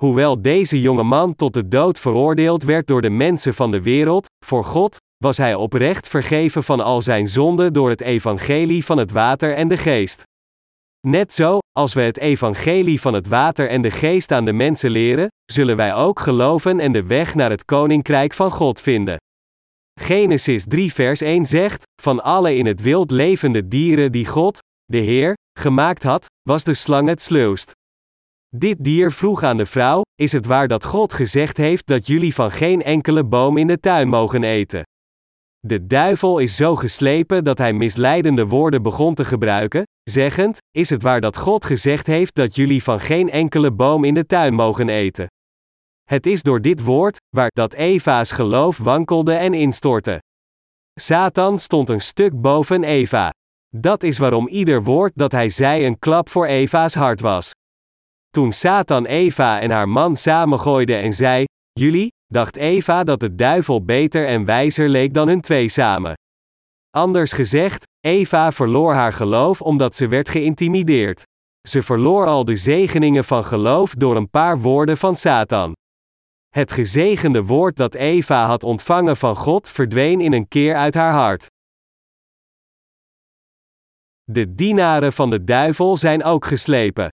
[0.00, 4.26] Hoewel deze jonge man tot de dood veroordeeld werd door de mensen van de wereld,
[4.44, 9.10] voor God, was hij oprecht vergeven van al zijn zonden door het evangelie van het
[9.10, 10.22] water en de geest.
[11.06, 14.90] Net zo, als we het evangelie van het water en de geest aan de mensen
[14.90, 19.16] leren, zullen wij ook geloven en de weg naar het koninkrijk van God vinden.
[20.00, 24.98] Genesis 3 vers 1 zegt: Van alle in het wild levende dieren die God, de
[24.98, 27.70] Heer, gemaakt had, was de slang het sluwst.
[28.56, 32.34] Dit dier vroeg aan de vrouw: Is het waar dat God gezegd heeft dat jullie
[32.34, 34.82] van geen enkele boom in de tuin mogen eten?
[35.66, 41.02] De duivel is zo geslepen dat hij misleidende woorden begon te gebruiken, zeggend: Is het
[41.02, 44.88] waar dat God gezegd heeft dat jullie van geen enkele boom in de tuin mogen
[44.88, 45.26] eten?
[46.04, 50.22] Het is door dit woord, waar dat Eva's geloof wankelde en instortte.
[51.00, 53.30] Satan stond een stuk boven Eva.
[53.76, 57.50] Dat is waarom ieder woord dat hij zei een klap voor Eva's hart was.
[58.28, 63.84] Toen Satan Eva en haar man samengooide en zei: Jullie, dacht Eva dat de duivel
[63.84, 66.14] beter en wijzer leek dan hun twee samen.
[66.90, 71.22] Anders gezegd, Eva verloor haar geloof omdat ze werd geïntimideerd.
[71.68, 75.72] Ze verloor al de zegeningen van geloof door een paar woorden van Satan.
[76.48, 81.12] Het gezegende woord dat Eva had ontvangen van God verdween in een keer uit haar
[81.12, 81.46] hart.
[84.24, 87.08] De dienaren van de duivel zijn ook geslepen.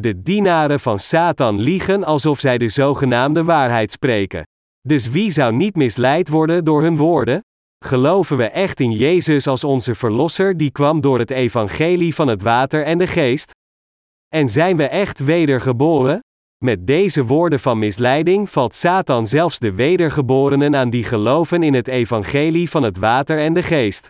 [0.00, 4.42] De dienaren van Satan liegen alsof zij de zogenaamde waarheid spreken.
[4.80, 7.40] Dus wie zou niet misleid worden door hun woorden?
[7.84, 12.42] Geloven we echt in Jezus als onze Verlosser die kwam door het evangelie van het
[12.42, 13.50] water en de geest?
[14.28, 16.20] En zijn we echt wedergeboren?
[16.64, 21.88] Met deze woorden van misleiding valt Satan zelfs de wedergeborenen aan die geloven in het
[21.88, 24.08] evangelie van het water en de geest.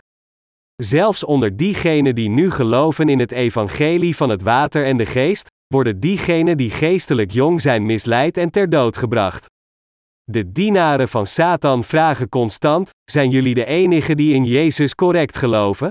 [0.76, 5.48] Zelfs onder diegenen die nu geloven in het evangelie van het water en de geest,
[5.74, 9.46] worden diegenen die geestelijk jong zijn misleid en ter dood gebracht.
[10.24, 15.90] De dienaren van Satan vragen constant: Zijn jullie de enigen die in Jezus correct geloven?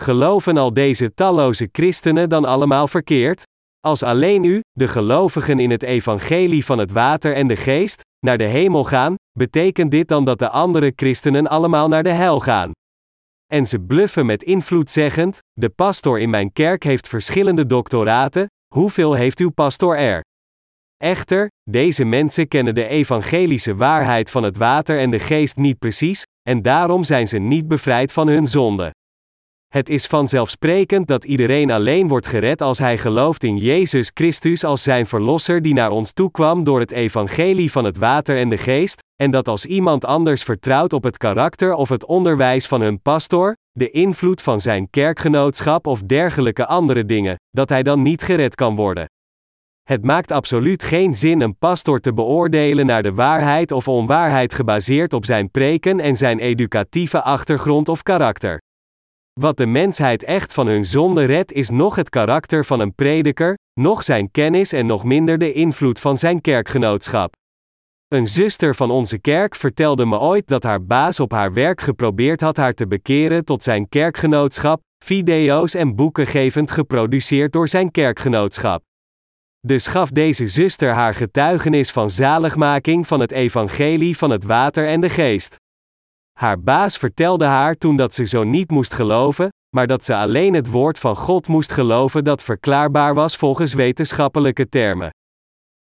[0.00, 3.42] Geloven al deze talloze christenen dan allemaal verkeerd?
[3.80, 8.38] Als alleen u, de gelovigen in het evangelie van het water en de geest, naar
[8.38, 12.70] de hemel gaan, betekent dit dan dat de andere christenen allemaal naar de hel gaan?
[13.52, 19.14] En ze bluffen met invloed zeggend: De pastor in mijn kerk heeft verschillende doctoraten, hoeveel
[19.14, 20.22] heeft uw pastor er?
[20.96, 26.22] Echter, deze mensen kennen de evangelische waarheid van het water en de geest niet precies,
[26.48, 28.90] en daarom zijn ze niet bevrijd van hun zonde.
[29.68, 34.82] Het is vanzelfsprekend dat iedereen alleen wordt gered als hij gelooft in Jezus Christus als
[34.82, 38.98] zijn Verlosser die naar ons toekwam door het evangelie van het water en de geest,
[39.22, 43.54] en dat als iemand anders vertrouwt op het karakter of het onderwijs van hun pastor,
[43.76, 48.76] de invloed van zijn kerkgenootschap of dergelijke andere dingen, dat hij dan niet gered kan
[48.76, 49.06] worden.
[49.82, 55.12] Het maakt absoluut geen zin een pastor te beoordelen naar de waarheid of onwaarheid gebaseerd
[55.12, 58.58] op zijn preken en zijn educatieve achtergrond of karakter.
[59.40, 63.54] Wat de mensheid echt van hun zonde redt is nog het karakter van een prediker,
[63.80, 67.34] nog zijn kennis en nog minder de invloed van zijn kerkgenootschap.
[68.14, 72.40] Een zuster van onze kerk vertelde me ooit dat haar baas op haar werk geprobeerd
[72.40, 78.82] had haar te bekeren tot zijn kerkgenootschap, video's en boeken gevend geproduceerd door zijn kerkgenootschap.
[79.60, 85.00] Dus gaf deze zuster haar getuigenis van zaligmaking van het evangelie van het water en
[85.00, 85.56] de geest.
[86.38, 90.54] Haar baas vertelde haar toen dat ze zo niet moest geloven, maar dat ze alleen
[90.54, 95.10] het woord van God moest geloven dat verklaarbaar was volgens wetenschappelijke termen.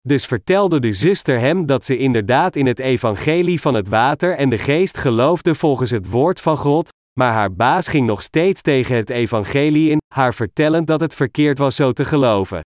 [0.08, 4.48] Dus vertelde de zuster hem dat ze inderdaad in het evangelie van het water en
[4.48, 8.96] de geest geloofde volgens het woord van God, maar haar baas ging nog steeds tegen
[8.96, 12.60] het evangelie in, haar vertellend dat het verkeerd was zo te geloven.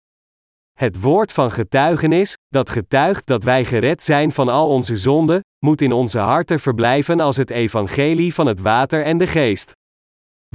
[0.77, 5.81] Het woord van getuigenis, dat getuigt dat wij gered zijn van al onze zonden, moet
[5.81, 9.71] in onze harten verblijven als het evangelie van het water en de geest.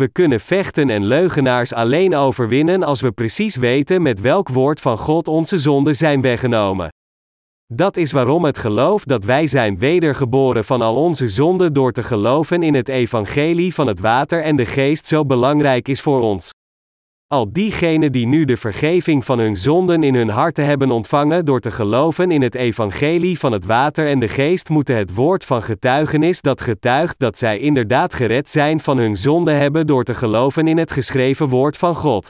[0.01, 4.99] We kunnen vechten en leugenaars alleen overwinnen als we precies weten met welk woord van
[4.99, 6.89] God onze zonden zijn weggenomen.
[7.73, 12.03] Dat is waarom het geloof dat wij zijn wedergeboren van al onze zonden door te
[12.03, 16.51] geloven in het evangelie van het water en de geest zo belangrijk is voor ons.
[17.29, 21.61] Al diegenen die nu de vergeving van hun zonden in hun harten hebben ontvangen door
[21.61, 25.63] te geloven in het evangelie van het water en de geest moeten het woord van
[25.63, 30.69] getuigenis dat getuigt dat zij inderdaad gered zijn van hun zonden hebben door te geloven
[30.69, 32.29] in het geschreven woord van God.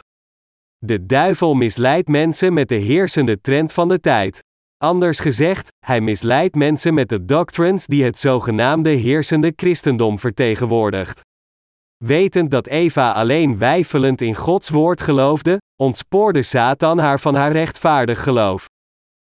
[0.78, 4.42] De duivel misleidt mensen met de heersende trend van de tijd.
[4.76, 11.25] Anders gezegd, hij misleidt mensen met de doctrines die het zogenaamde heersende christendom vertegenwoordigt.
[12.04, 18.22] Wetend dat Eva alleen weifelend in Gods woord geloofde, ontspoorde Satan haar van haar rechtvaardig
[18.22, 18.66] geloof.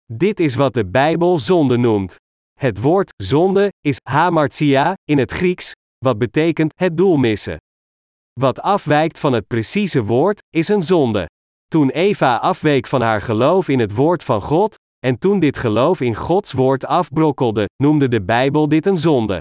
[0.06, 2.16] Dit is wat de Bijbel zonde noemt.
[2.60, 7.58] Het woord zonde is hamartia in het Grieks, wat betekent het doel missen.
[8.40, 11.26] Wat afwijkt van het precieze woord, is een zonde.
[11.68, 16.02] Toen Eva afweek van haar geloof in het woord van God, en toen dit geloof
[16.02, 19.40] in Gods woord afbrokkelde, noemde de Bijbel dit een zonde.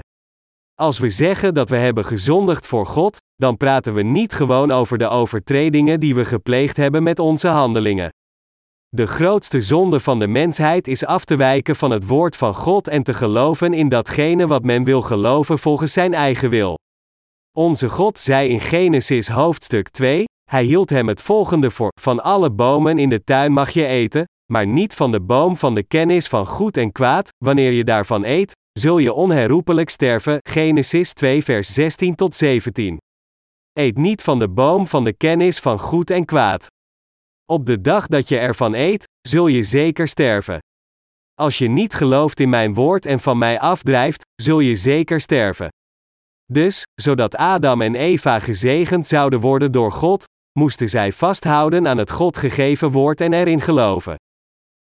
[0.79, 4.97] Als we zeggen dat we hebben gezondigd voor God, dan praten we niet gewoon over
[4.97, 8.09] de overtredingen die we gepleegd hebben met onze handelingen.
[8.89, 12.87] De grootste zonde van de mensheid is af te wijken van het woord van God
[12.87, 16.77] en te geloven in datgene wat men wil geloven volgens zijn eigen wil.
[17.57, 22.51] Onze God zei in Genesis hoofdstuk 2: Hij hield hem het volgende voor: Van alle
[22.51, 26.27] bomen in de tuin mag je eten, maar niet van de boom van de kennis
[26.27, 30.37] van goed en kwaad, wanneer je daarvan eet, zul je onherroepelijk sterven.
[30.49, 32.97] Genesis 2 vers 16 tot 17.
[33.73, 36.67] Eet niet van de boom van de kennis van goed en kwaad.
[37.45, 40.59] Op de dag dat je ervan eet, zul je zeker sterven.
[41.33, 45.67] Als je niet gelooft in mijn woord en van mij afdrijft, zul je zeker sterven.
[46.45, 50.23] Dus, zodat Adam en Eva gezegend zouden worden door God,
[50.59, 54.15] moesten zij vasthouden aan het God gegeven woord en erin geloven.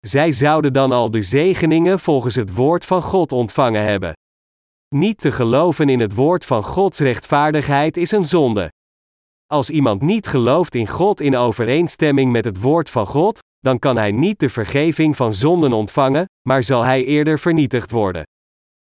[0.01, 4.13] Zij zouden dan al de zegeningen volgens het woord van God ontvangen hebben.
[4.95, 8.73] Niet te geloven in het woord van Gods rechtvaardigheid is een zonde.
[9.47, 13.97] Als iemand niet gelooft in God in overeenstemming met het woord van God, dan kan
[13.97, 18.23] hij niet de vergeving van zonden ontvangen, maar zal hij eerder vernietigd worden.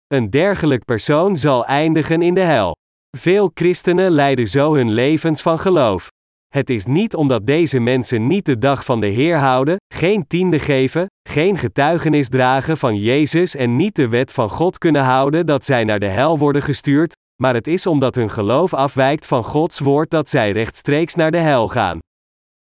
[0.07, 2.77] Een dergelijk persoon zal eindigen in de hel.
[3.17, 6.09] Veel christenen leiden zo hun levens van geloof.
[6.55, 10.59] Het is niet omdat deze mensen niet de dag van de Heer houden, geen tiende
[10.59, 15.65] geven, geen getuigenis dragen van Jezus en niet de wet van God kunnen houden dat
[15.65, 19.79] zij naar de hel worden gestuurd, maar het is omdat hun geloof afwijkt van Gods
[19.79, 21.99] woord dat zij rechtstreeks naar de hel gaan.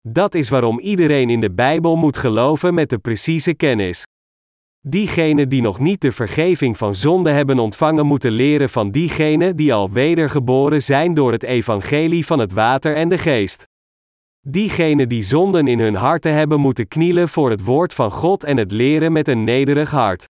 [0.09, 4.03] Dat is waarom iedereen in de Bijbel moet geloven met de precieze kennis.
[4.87, 9.75] Diegenen die nog niet de vergeving van zonde hebben ontvangen, moeten leren van diegenen die
[9.75, 13.67] al wedergeboren zijn door het evangelie van het water en de geest.
[14.47, 18.57] Diegenen die zonden in hun harten hebben, moeten knielen voor het woord van God en
[18.57, 20.25] het leren met een nederig hart.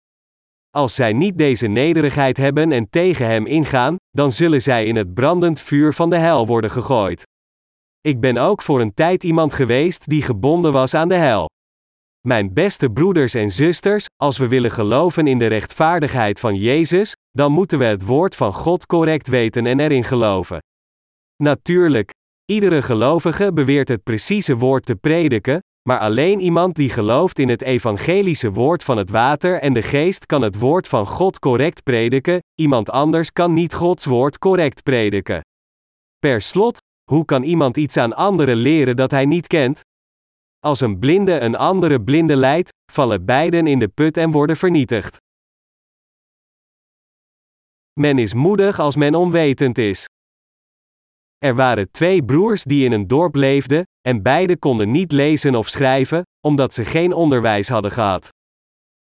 [0.71, 5.15] Als zij niet deze nederigheid hebben en tegen Hem ingaan, dan zullen zij in het
[5.15, 7.23] brandend vuur van de hel worden gegooid.
[8.01, 11.47] Ik ben ook voor een tijd iemand geweest die gebonden was aan de hel.
[12.27, 17.53] Mijn beste broeders en zusters, als we willen geloven in de rechtvaardigheid van Jezus, dan
[17.53, 20.59] moeten we het woord van God correct weten en erin geloven.
[21.43, 22.11] Natuurlijk,
[22.45, 27.63] iedere gelovige beweert het precieze woord te prediken, maar alleen iemand die gelooft in het
[27.63, 32.39] evangelische woord van het water en de geest kan het woord van God correct prediken,
[32.55, 35.41] iemand anders kan niet Gods woord correct prediken.
[36.19, 36.79] Per slot,
[37.11, 39.81] hoe kan iemand iets aan anderen leren dat hij niet kent?
[40.67, 45.17] Als een blinde een andere blinde leidt, vallen beiden in de put en worden vernietigd.
[48.01, 50.07] Men is moedig als men onwetend is.
[51.39, 55.69] Er waren twee broers die in een dorp leefden, en beide konden niet lezen of
[55.69, 58.29] schrijven, omdat ze geen onderwijs hadden gehad.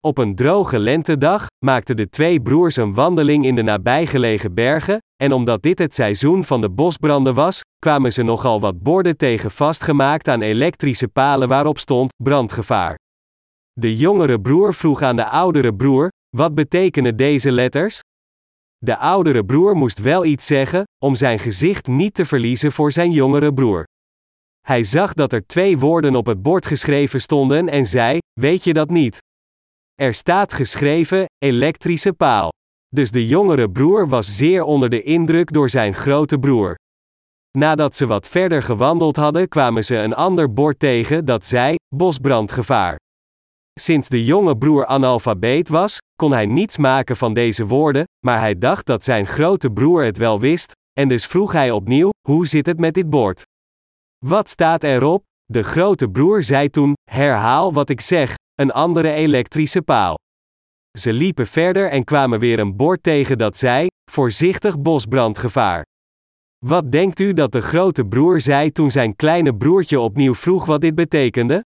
[0.08, 5.32] Op een droge lentedag maakten de twee broers een wandeling in de nabijgelegen bergen, en
[5.32, 10.28] omdat dit het seizoen van de bosbranden was, kwamen ze nogal wat borden tegen vastgemaakt
[10.28, 12.98] aan elektrische palen waarop stond brandgevaar.
[13.72, 18.00] De jongere broer vroeg aan de oudere broer: Wat betekenen deze letters?
[18.78, 23.12] De oudere broer moest wel iets zeggen, om zijn gezicht niet te verliezen voor zijn
[23.12, 23.84] jongere broer.
[24.68, 28.74] Hij zag dat er twee woorden op het bord geschreven stonden en zei: Weet je
[28.74, 29.20] dat niet?
[30.00, 32.50] Er staat geschreven: elektrische paal.
[32.88, 36.76] Dus de jongere broer was zeer onder de indruk door zijn grote broer.
[37.58, 42.96] Nadat ze wat verder gewandeld hadden, kwamen ze een ander bord tegen dat zei: bosbrandgevaar.
[43.80, 48.58] Sinds de jonge broer analfabeet was, kon hij niets maken van deze woorden, maar hij
[48.58, 52.66] dacht dat zijn grote broer het wel wist, en dus vroeg hij opnieuw: Hoe zit
[52.66, 53.44] het met dit bord?
[54.26, 55.24] Wat staat erop?
[55.46, 60.16] De grote broer zei toen: Herhaal wat ik zeg, een andere elektrische paal.
[60.98, 65.86] Ze liepen verder en kwamen weer een bord tegen dat zei: Voorzichtig bosbrandgevaar.
[66.66, 70.82] Wat denkt u dat de grote broer zei toen zijn kleine broertje opnieuw vroeg wat
[70.82, 71.64] dit betekende?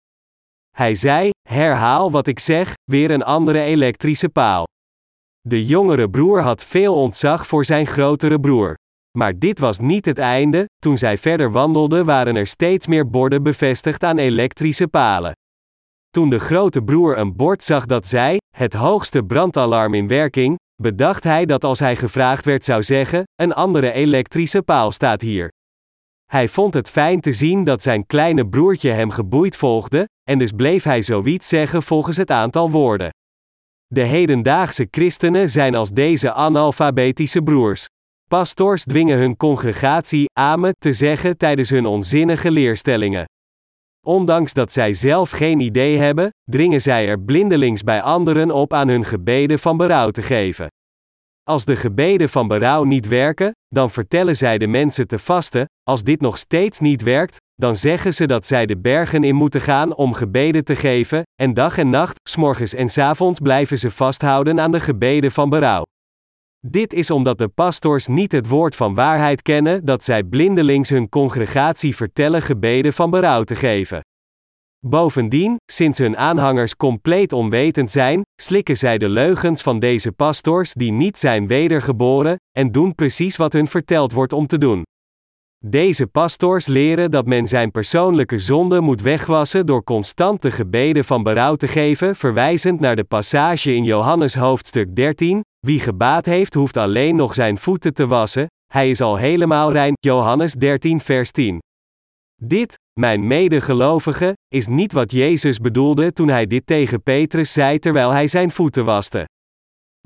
[0.69, 4.63] Hij zei: Herhaal wat ik zeg, weer een andere elektrische paal.
[5.41, 8.75] De jongere broer had veel ontzag voor zijn grotere broer.
[9.17, 13.43] Maar dit was niet het einde, toen zij verder wandelden waren er steeds meer borden
[13.43, 15.31] bevestigd aan elektrische palen.
[16.11, 21.23] Toen de grote broer een bord zag dat zei: het hoogste brandalarm in werking, bedacht
[21.23, 25.49] hij dat als hij gevraagd werd zou zeggen: een andere elektrische paal staat hier.
[26.25, 30.51] Hij vond het fijn te zien dat zijn kleine broertje hem geboeid volgde, en dus
[30.51, 33.09] bleef hij zoiets zeggen volgens het aantal woorden.
[33.87, 37.85] De hedendaagse christenen zijn als deze analfabetische broers.
[38.29, 43.25] Pastors dwingen hun congregatie amen te zeggen tijdens hun onzinnige leerstellingen.
[44.07, 48.87] Ondanks dat zij zelf geen idee hebben, dringen zij er blindelings bij anderen op aan
[48.87, 50.67] hun gebeden van berouw te geven.
[51.43, 56.03] Als de gebeden van berouw niet werken, dan vertellen zij de mensen te vasten, als
[56.03, 59.95] dit nog steeds niet werkt, dan zeggen ze dat zij de bergen in moeten gaan
[59.95, 64.59] om gebeden te geven, en dag en nacht, s'morgens en s avonds blijven ze vasthouden
[64.59, 65.83] aan de gebeden van berouw.
[66.67, 71.09] Dit is omdat de pastors niet het woord van waarheid kennen dat zij blindelings hun
[71.09, 74.01] congregatie vertellen gebeden van berouw te geven.
[74.85, 80.91] Bovendien, sinds hun aanhangers compleet onwetend zijn, slikken zij de leugens van deze pastors die
[80.91, 84.83] niet zijn wedergeboren, en doen precies wat hun verteld wordt om te doen.
[85.65, 91.55] Deze pastors leren dat men zijn persoonlijke zonde moet wegwassen door constante gebeden van berouw
[91.55, 97.15] te geven, verwijzend naar de passage in Johannes hoofdstuk 13: Wie gebaat heeft, hoeft alleen
[97.15, 99.93] nog zijn voeten te wassen, hij is al helemaal rein.
[99.99, 101.59] Johannes 13, vers 10.
[102.35, 108.11] Dit, mijn medegelovigen, is niet wat Jezus bedoelde toen hij dit tegen Petrus zei terwijl
[108.11, 109.25] hij zijn voeten waste.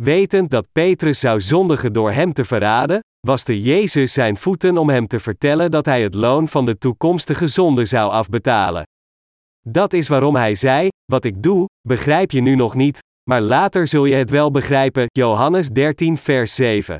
[0.02, 5.08] Wetend dat Petrus zou zondigen door hem te verraden, waste Jezus zijn voeten om hem
[5.08, 8.84] te vertellen dat hij het loon van de toekomstige zonde zou afbetalen.
[9.68, 13.88] Dat is waarom hij zei: Wat ik doe, begrijp je nu nog niet, maar later
[13.88, 15.06] zul je het wel begrijpen.
[15.12, 16.98] Johannes 13, vers 7.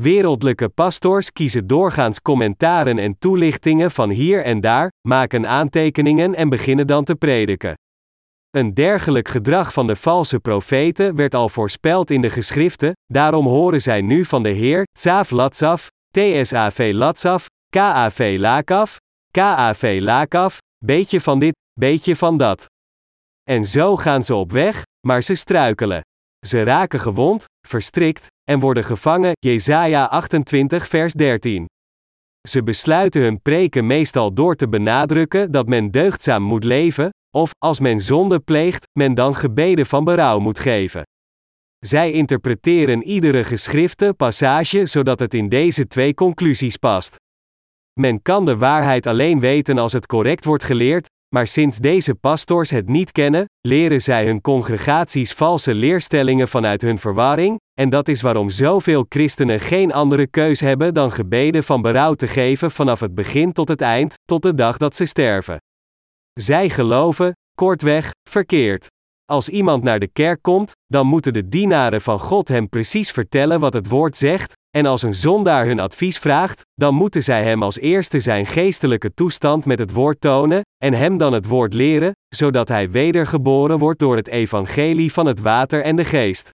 [0.00, 6.86] Wereldlijke pastors kiezen doorgaans commentaren en toelichtingen van hier en daar, maken aantekeningen en beginnen
[6.86, 7.74] dan te prediken.
[8.52, 13.80] Een dergelijk gedrag van de valse profeten werd al voorspeld in de geschriften, daarom horen
[13.80, 18.38] zij nu van de Heer, Tsav Latsaf, TSAV Latsaf, KAV
[19.30, 22.66] KAV Lakaf, beetje van dit, beetje van dat.
[23.42, 26.00] En zo gaan ze op weg, maar ze struikelen.
[26.46, 31.66] Ze raken gewond, verstrikt, en worden gevangen, Jesaja 28 vers 13.
[32.48, 37.80] Ze besluiten hun preken meestal door te benadrukken dat men deugdzaam moet leven, of, als
[37.80, 41.02] men zonde pleegt, men dan gebeden van berouw moet geven.
[41.78, 47.16] Zij interpreteren iedere geschrifte passage zodat het in deze twee conclusies past.
[48.00, 52.70] Men kan de waarheid alleen weten als het correct wordt geleerd, maar sinds deze pastors
[52.70, 58.22] het niet kennen, leren zij hun congregaties valse leerstellingen vanuit hun verwarring, en dat is
[58.22, 63.14] waarom zoveel christenen geen andere keus hebben dan gebeden van berouw te geven vanaf het
[63.14, 65.56] begin tot het eind, tot de dag dat ze sterven.
[66.40, 68.86] Zij geloven, kortweg, verkeerd.
[69.24, 73.60] Als iemand naar de kerk komt, dan moeten de dienaren van God hem precies vertellen
[73.60, 77.62] wat het woord zegt, en als een zondaar hun advies vraagt, dan moeten zij hem
[77.62, 82.12] als eerste zijn geestelijke toestand met het woord tonen, en hem dan het woord leren,
[82.34, 86.50] zodat hij wedergeboren wordt door het evangelie van het water en de geest.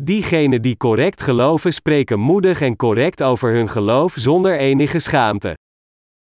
[0.00, 5.56] Diegenen die correct geloven spreken moedig en correct over hun geloof zonder enige schaamte.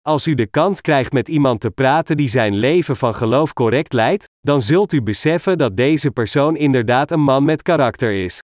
[0.09, 3.93] Als u de kans krijgt met iemand te praten die zijn leven van geloof correct
[3.93, 8.43] leidt, dan zult u beseffen dat deze persoon inderdaad een man met karakter is.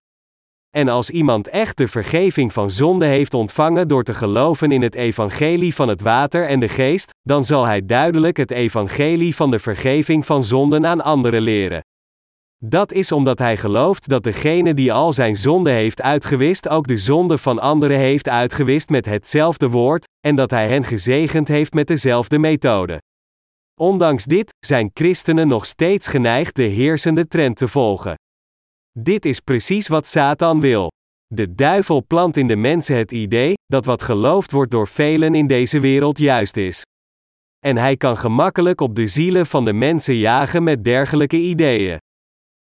[0.71, 4.95] En als iemand echt de vergeving van zonde heeft ontvangen door te geloven in het
[4.95, 9.59] evangelie van het water en de geest, dan zal hij duidelijk het evangelie van de
[9.59, 11.83] vergeving van zonden aan anderen leren.
[12.67, 16.99] Dat is omdat hij gelooft dat degene die al zijn zonde heeft uitgewist ook de
[16.99, 21.87] zonde van anderen heeft uitgewist met hetzelfde woord, en dat hij hen gezegend heeft met
[21.87, 22.99] dezelfde methode.
[23.81, 28.15] Ondanks dit zijn christenen nog steeds geneigd de heersende trend te volgen.
[28.99, 30.91] Dit is precies wat Satan wil.
[31.27, 35.47] De duivel plant in de mensen het idee dat wat geloofd wordt door velen in
[35.47, 36.83] deze wereld juist is.
[37.59, 41.99] En hij kan gemakkelijk op de zielen van de mensen jagen met dergelijke ideeën.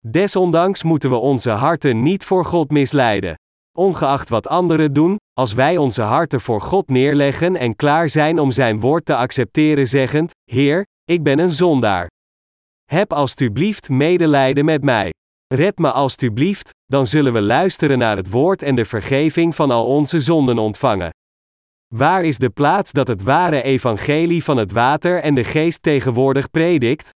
[0.06, 3.34] Desondanks moeten we onze harten niet voor God misleiden.
[3.78, 8.50] Ongeacht wat anderen doen, als wij onze harten voor God neerleggen en klaar zijn om
[8.50, 12.08] Zijn woord te accepteren, zeggend: Heer, ik ben een zondaar.
[12.84, 15.12] Heb alstublieft medelijden met mij.
[15.46, 19.86] Red me alstublieft, dan zullen we luisteren naar het woord en de vergeving van al
[19.86, 21.10] onze zonden ontvangen.
[21.94, 26.50] Waar is de plaats dat het ware evangelie van het water en de geest tegenwoordig
[26.50, 27.10] predikt?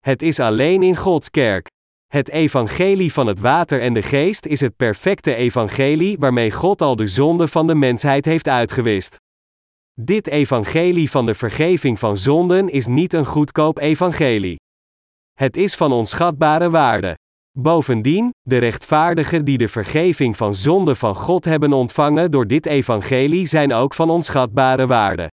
[0.00, 1.70] Het is alleen in Gods kerk.
[2.12, 6.96] Het evangelie van het water en de geest is het perfecte evangelie waarmee God al
[6.96, 9.16] de zonde van de mensheid heeft uitgewist.
[10.00, 14.56] Dit evangelie van de vergeving van zonden is niet een goedkoop evangelie.
[15.32, 17.18] Het is van onschatbare waarde.
[17.58, 23.46] Bovendien, de rechtvaardigen die de vergeving van zonde van God hebben ontvangen door dit evangelie
[23.46, 25.30] zijn ook van onschatbare waarde.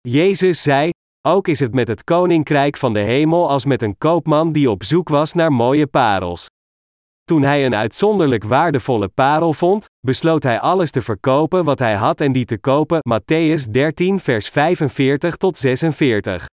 [0.00, 0.90] Jezus zei:
[1.28, 4.84] Ook is het met het koninkrijk van de hemel als met een koopman die op
[4.84, 6.46] zoek was naar mooie parels.
[7.24, 12.20] Toen hij een uitzonderlijk waardevolle parel vond, besloot hij alles te verkopen wat hij had
[12.20, 12.98] en die te kopen.
[12.98, 16.46] Matthäus 13, vers 45 tot 46.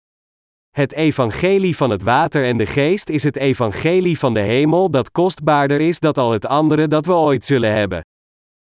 [0.71, 5.11] Het evangelie van het water en de geest is het evangelie van de hemel dat
[5.11, 8.01] kostbaarder is dan al het andere dat we ooit zullen hebben.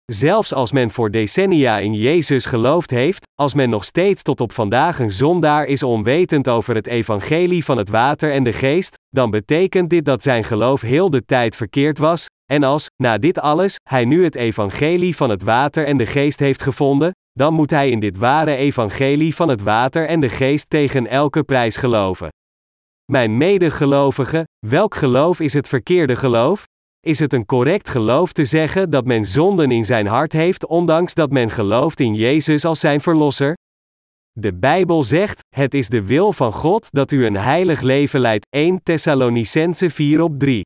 [0.05, 4.51] Zelfs als men voor decennia in Jezus geloofd heeft, als men nog steeds tot op
[4.51, 9.29] vandaag een zondaar is onwetend over het evangelie van het water en de geest, dan
[9.29, 13.75] betekent dit dat zijn geloof heel de tijd verkeerd was, en als, na dit alles,
[13.89, 17.89] hij nu het evangelie van het water en de geest heeft gevonden, dan moet hij
[17.89, 22.29] in dit ware evangelie van het water en de geest tegen elke prijs geloven.
[23.11, 26.63] Mijn medegelovigen, welk geloof is het verkeerde geloof?
[27.07, 31.13] Is het een correct geloof te zeggen dat men zonden in zijn hart heeft, ondanks
[31.13, 33.53] dat men gelooft in Jezus als zijn verlosser?
[34.31, 38.47] De Bijbel zegt: Het is de wil van God dat u een heilig leven leidt.
[38.49, 40.61] 1 Thessalonicense 4 op 3.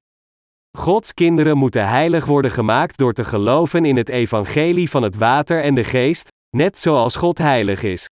[0.78, 5.62] Gods kinderen moeten heilig worden gemaakt door te geloven in het evangelie van het water
[5.62, 6.28] en de geest,
[6.58, 8.10] net zoals God heilig is.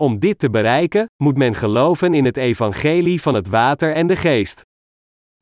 [0.00, 4.16] Om dit te bereiken, moet men geloven in het evangelie van het water en de
[4.16, 4.62] geest.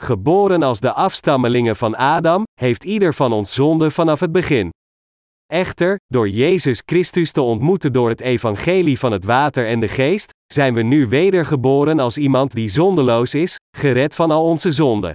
[0.03, 4.71] Geboren als de afstammelingen van Adam, heeft ieder van ons zonde vanaf het begin.
[5.47, 10.31] Echter, door Jezus Christus te ontmoeten door het evangelie van het water en de geest,
[10.53, 15.13] zijn we nu wedergeboren als iemand die zondeloos is, gered van al onze zonden.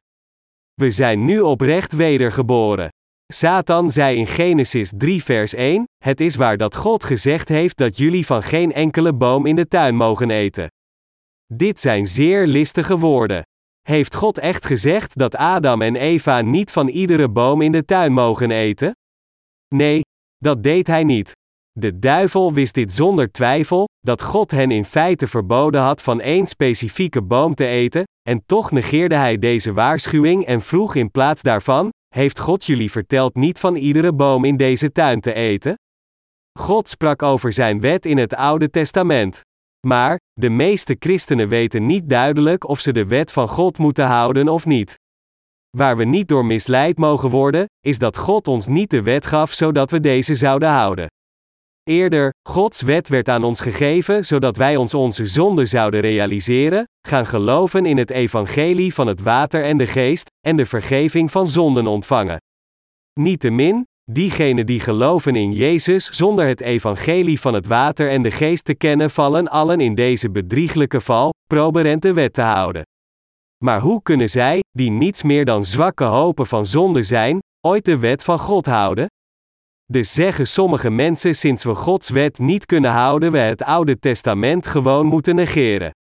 [0.74, 2.90] We zijn nu oprecht wedergeboren.
[3.34, 7.98] Satan zei in Genesis 3 vers 1, het is waar dat God gezegd heeft dat
[7.98, 10.68] jullie van geen enkele boom in de tuin mogen eten.
[11.54, 13.44] Dit zijn zeer listige woorden.
[13.90, 18.14] Heeft God echt gezegd dat Adam en Eva niet van iedere boom in de tuin
[18.14, 18.92] mogen eten?
[19.76, 20.02] Nee,
[20.38, 21.32] dat deed hij niet.
[21.72, 26.48] De duivel wist dit zonder twijfel, dat God hen in feite verboden had van één
[26.48, 31.90] specifieke boom te eten, en toch negeerde hij deze waarschuwing en vroeg in plaats daarvan:
[32.16, 35.74] Heeft God jullie verteld niet van iedere boom in deze tuin te eten?
[36.60, 39.42] God sprak over zijn wet in het Oude Testament.
[39.88, 44.48] Maar, de meeste christenen weten niet duidelijk of ze de wet van God moeten houden
[44.48, 45.00] of niet.
[45.78, 49.54] Waar we niet door misleid mogen worden, is dat God ons niet de wet gaf
[49.54, 51.08] zodat we deze zouden houden.
[51.84, 57.26] Eerder, Gods wet werd aan ons gegeven zodat wij ons onze zonde zouden realiseren, gaan
[57.26, 61.88] geloven in het evangelie van het water en de geest, en de vergeving van zonden
[61.88, 62.38] ontvangen.
[63.20, 68.66] Niettemin, diegenen die geloven in Jezus zonder het evangelie van het water en de geest
[68.66, 72.84] te kennen vallen allen in deze bedrieglijke val, proberen de wet te houden.
[73.64, 77.98] Maar hoe kunnen zij, die niets meer dan zwakke hopen van zonde zijn, ooit de
[77.98, 79.08] wet van God houden?
[79.86, 84.68] Dus zeggen sommige mensen sinds we Gods wet niet kunnen houden, we het Oude Testament
[84.68, 85.92] gewoon moeten negeren.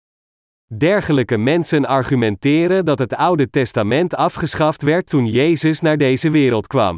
[0.74, 6.96] Dergelijke mensen argumenteren dat het Oude Testament afgeschaft werd toen Jezus naar deze wereld kwam.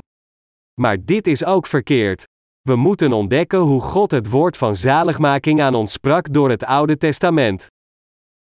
[0.81, 2.24] Maar dit is ook verkeerd.
[2.61, 6.97] We moeten ontdekken hoe God het woord van zaligmaking aan ons sprak door het Oude
[6.97, 7.66] Testament.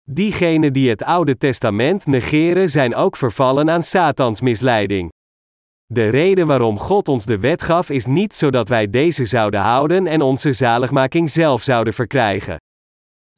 [0.02, 5.08] Diegenen die het Oude Testament negeren zijn ook vervallen aan Satans misleiding.
[5.86, 10.06] De reden waarom God ons de wet gaf is niet zodat wij deze zouden houden
[10.06, 12.56] en onze zaligmaking zelf zouden verkrijgen.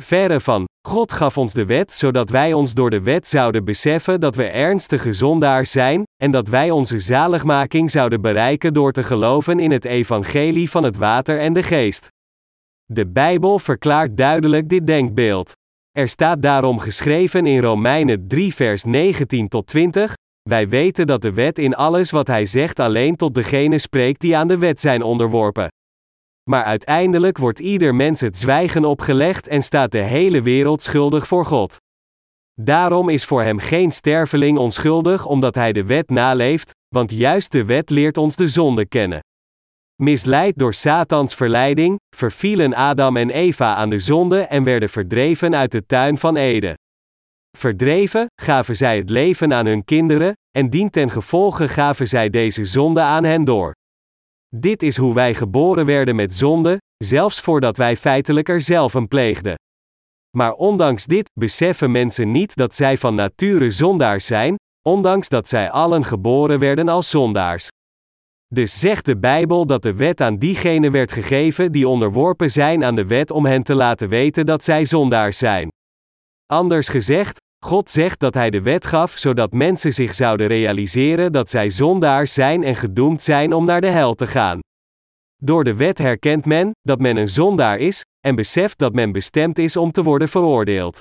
[0.03, 4.20] Verre van, God gaf ons de wet zodat wij ons door de wet zouden beseffen
[4.20, 9.59] dat we ernstige zondaars zijn, en dat wij onze zaligmaking zouden bereiken door te geloven
[9.59, 12.09] in het evangelie van het water en de geest.
[12.85, 15.53] De Bijbel verklaart duidelijk dit denkbeeld.
[15.91, 20.14] Er staat daarom geschreven in Romeinen 3 vers 19 tot 20,
[20.49, 24.37] wij weten dat de wet in alles wat hij zegt alleen tot degene spreekt die
[24.37, 25.68] aan de wet zijn onderworpen.
[26.51, 31.45] Maar uiteindelijk wordt ieder mens het zwijgen opgelegd en staat de hele wereld schuldig voor
[31.45, 31.76] God.
[32.61, 37.64] Daarom is voor hem geen sterveling onschuldig omdat hij de wet naleeft, want juist de
[37.64, 39.20] wet leert ons de zonde kennen.
[40.03, 45.72] Misleid door Satans verleiding, vervielen Adam en Eva aan de zonde en werden verdreven uit
[45.72, 46.74] de tuin van Eden.
[47.59, 52.64] Verdreven, gaven zij het leven aan hun kinderen, en dien ten gevolge gaven zij deze
[52.64, 53.72] zonde aan hen door.
[54.57, 59.09] Dit is hoe wij geboren werden met zonde, zelfs voordat wij feitelijk er zelf een
[59.09, 59.55] pleegden.
[60.37, 64.57] Maar ondanks dit beseffen mensen niet dat zij van nature zondaars zijn,
[64.89, 67.69] ondanks dat zij allen geboren werden als zondaars.
[68.55, 72.95] Dus zegt de Bijbel dat de wet aan diegenen werd gegeven die onderworpen zijn aan
[72.95, 75.69] de wet om hen te laten weten dat zij zondaars zijn.
[76.47, 81.51] Anders gezegd, God zegt dat Hij de wet gaf zodat mensen zich zouden realiseren dat
[81.51, 84.61] zij zondaars zijn en gedoemd zijn om naar de hel te gaan.
[85.37, 89.59] Door de wet herkent men dat men een zondaar is, en beseft dat men bestemd
[89.59, 90.99] is om te worden veroordeeld.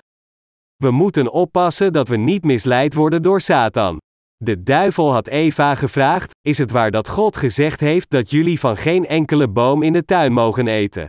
[0.76, 3.98] We moeten oppassen dat we niet misleid worden door Satan.
[4.38, 8.78] De duivel had Eva gevraagd: Is het waar dat God gezegd heeft dat jullie van
[8.78, 11.06] geen enkele boom in de tuin mogen eten?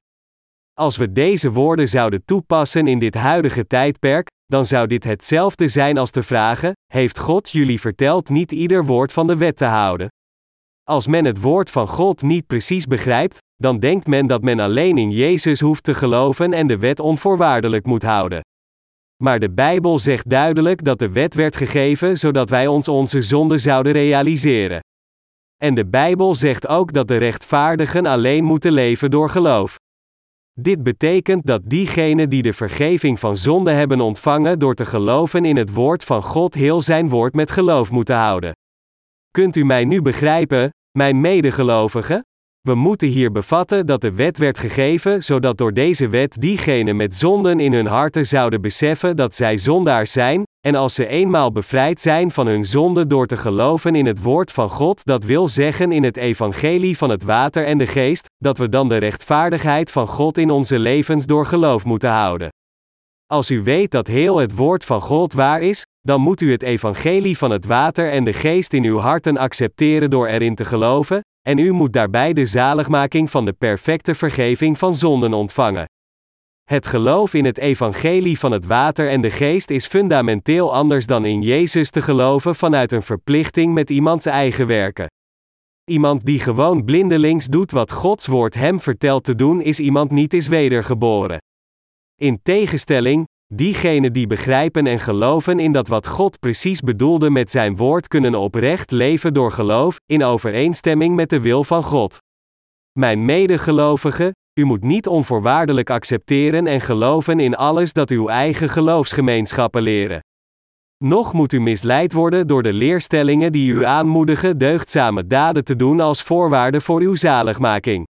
[0.75, 5.99] Als we deze woorden zouden toepassen in dit huidige tijdperk, dan zou dit hetzelfde zijn
[5.99, 10.09] als te vragen: Heeft God jullie verteld niet ieder woord van de wet te houden?
[10.83, 14.99] Als men het woord van God niet precies begrijpt, dan denkt men dat men alleen
[14.99, 18.41] in Jezus hoeft te geloven en de wet onvoorwaardelijk moet houden.
[19.23, 23.59] Maar de Bijbel zegt duidelijk dat de wet werd gegeven zodat wij ons onze zonde
[23.59, 24.81] zouden realiseren.
[25.57, 29.77] En de Bijbel zegt ook dat de rechtvaardigen alleen moeten leven door geloof.
[30.61, 35.57] Dit betekent dat diegenen die de vergeving van zonde hebben ontvangen door te geloven in
[35.57, 38.53] het woord van God heel zijn woord met geloof moeten houden.
[39.31, 42.25] Kunt u mij nu begrijpen, mijn medegelovigen?
[42.63, 47.15] We moeten hier bevatten dat de wet werd gegeven zodat door deze wet diegenen met
[47.15, 52.01] zonden in hun harten zouden beseffen dat zij zondaars zijn, en als ze eenmaal bevrijd
[52.01, 55.93] zijn van hun zonde door te geloven in het woord van God, dat wil zeggen
[55.93, 60.07] in het evangelie van het water en de geest, dat we dan de rechtvaardigheid van
[60.07, 62.49] God in onze levens door geloof moeten houden.
[63.33, 66.63] Als u weet dat heel het woord van God waar is, dan moet u het
[66.63, 71.21] evangelie van het water en de geest in uw harten accepteren door erin te geloven,
[71.49, 75.85] en u moet daarbij de zaligmaking van de perfecte vergeving van zonden ontvangen.
[76.65, 81.25] Het geloof in het evangelie van het water en de geest is fundamenteel anders dan
[81.25, 85.07] in Jezus te geloven vanuit een verplichting met iemands eigen werken.
[85.91, 90.35] Iemand die gewoon blindelings doet wat Gods woord hem vertelt te doen, is iemand niet
[90.35, 91.39] is wedergeboren.
[92.23, 97.77] In tegenstelling, diegenen die begrijpen en geloven in dat wat God precies bedoelde met zijn
[97.77, 102.19] woord kunnen oprecht leven door geloof, in overeenstemming met de wil van God.
[102.99, 109.83] Mijn medegelovigen, u moet niet onvoorwaardelijk accepteren en geloven in alles dat uw eigen geloofsgemeenschappen
[109.83, 110.21] leren.
[111.05, 116.01] Nog moet u misleid worden door de leerstellingen die u aanmoedigen deugdzame daden te doen
[116.01, 118.07] als voorwaarde voor uw zaligmaking.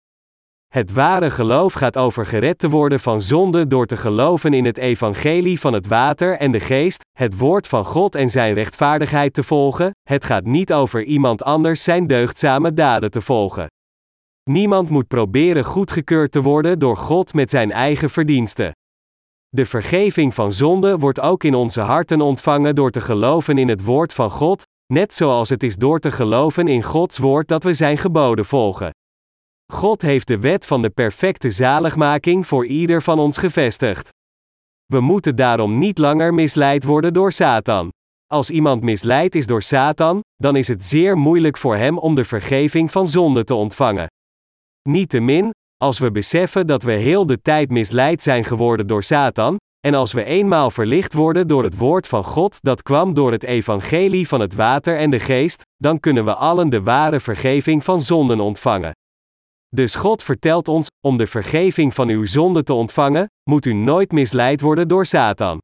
[0.68, 4.78] Het ware geloof gaat over gered te worden van zonde door te geloven in het
[4.78, 9.42] evangelie van het water en de geest, het woord van God en zijn rechtvaardigheid te
[9.42, 9.90] volgen.
[10.02, 13.66] Het gaat niet over iemand anders zijn deugdzame daden te volgen.
[14.50, 18.72] Niemand moet proberen goedgekeurd te worden door God met zijn eigen verdiensten.
[19.48, 23.84] De vergeving van zonde wordt ook in onze harten ontvangen door te geloven in het
[23.84, 24.62] woord van God,
[24.92, 28.90] net zoals het is door te geloven in Gods woord dat we zijn geboden volgen.
[29.72, 34.08] God heeft de wet van de perfecte zaligmaking voor ieder van ons gevestigd.
[34.86, 37.88] We moeten daarom niet langer misleid worden door Satan.
[38.26, 42.24] Als iemand misleid is door Satan, dan is het zeer moeilijk voor hem om de
[42.24, 44.06] vergeving van zonde te ontvangen.
[44.88, 49.56] Niettemin, als we beseffen dat we heel de tijd misleid zijn geworden door Satan,
[49.86, 53.42] en als we eenmaal verlicht worden door het woord van God dat kwam door het
[53.42, 58.02] evangelie van het water en de geest, dan kunnen we allen de ware vergeving van
[58.02, 58.92] zonden ontvangen.
[59.76, 64.12] Dus God vertelt ons, om de vergeving van uw zonde te ontvangen, moet u nooit
[64.12, 65.58] misleid worden door Satan.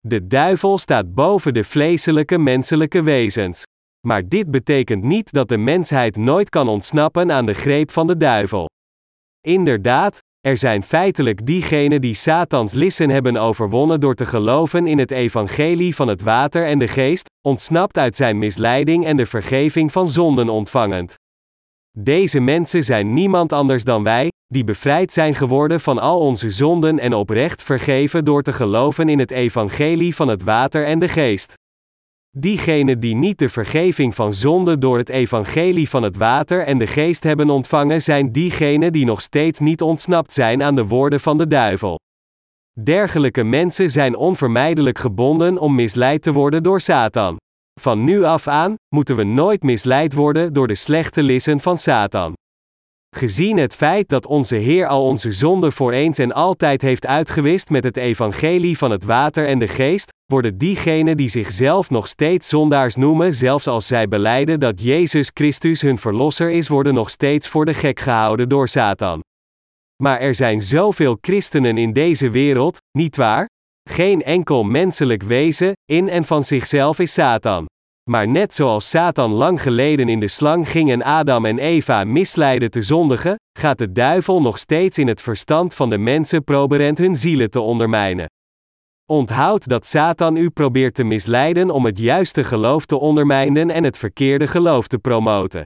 [0.00, 3.62] De duivel staat boven de vleeselijke menselijke wezens.
[4.06, 8.16] Maar dit betekent niet dat de mensheid nooit kan ontsnappen aan de greep van de
[8.16, 8.68] duivel.
[9.40, 15.10] Inderdaad, er zijn feitelijk diegenen die Satans lissen hebben overwonnen door te geloven in het
[15.10, 20.10] evangelie van het water en de geest, ontsnapt uit zijn misleiding en de vergeving van
[20.10, 21.14] zonden ontvangend.
[21.98, 26.98] Deze mensen zijn niemand anders dan wij, die bevrijd zijn geworden van al onze zonden
[26.98, 31.52] en oprecht vergeven door te geloven in het evangelie van het water en de geest.
[32.36, 36.86] Diegenen die niet de vergeving van zonde door het evangelie van het water en de
[36.86, 41.38] geest hebben ontvangen, zijn diegenen die nog steeds niet ontsnapt zijn aan de woorden van
[41.38, 41.98] de duivel.
[42.82, 47.36] Dergelijke mensen zijn onvermijdelijk gebonden om misleid te worden door Satan.
[47.80, 52.32] Van nu af aan moeten we nooit misleid worden door de slechte lissen van Satan.
[53.16, 57.70] Gezien het feit dat onze Heer al onze zonden voor eens en altijd heeft uitgewist
[57.70, 62.48] met het evangelie van het water en de geest, worden diegenen die zichzelf nog steeds
[62.48, 67.48] zondaars noemen, zelfs als zij beleiden dat Jezus Christus hun verlosser is, worden nog steeds
[67.48, 69.20] voor de gek gehouden door Satan.
[70.02, 73.48] Maar er zijn zoveel christenen in deze wereld, niet waar?
[73.90, 77.66] Geen enkel menselijk wezen, in en van zichzelf is Satan.
[78.10, 82.68] Maar net zoals Satan lang geleden in de slang ging en Adam en Eva misleidde
[82.68, 87.16] te zondigen, gaat de duivel nog steeds in het verstand van de mensen proberend hun
[87.16, 88.26] zielen te ondermijnen.
[89.06, 93.98] Onthoud dat Satan u probeert te misleiden om het juiste geloof te ondermijnen en het
[93.98, 95.62] verkeerde geloof te promoten.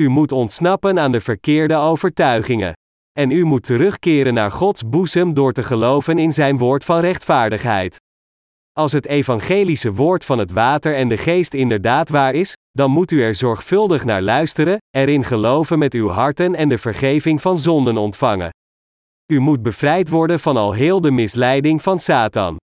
[0.00, 2.72] U moet ontsnappen aan de verkeerde overtuigingen.
[3.18, 7.96] En u moet terugkeren naar Gods boezem door te geloven in Zijn woord van rechtvaardigheid.
[8.72, 13.10] Als het evangelische woord van het water en de geest inderdaad waar is, dan moet
[13.10, 17.96] u er zorgvuldig naar luisteren, erin geloven met uw harten en de vergeving van zonden
[17.96, 18.50] ontvangen.
[19.32, 22.56] U moet bevrijd worden van al heel de misleiding van Satan.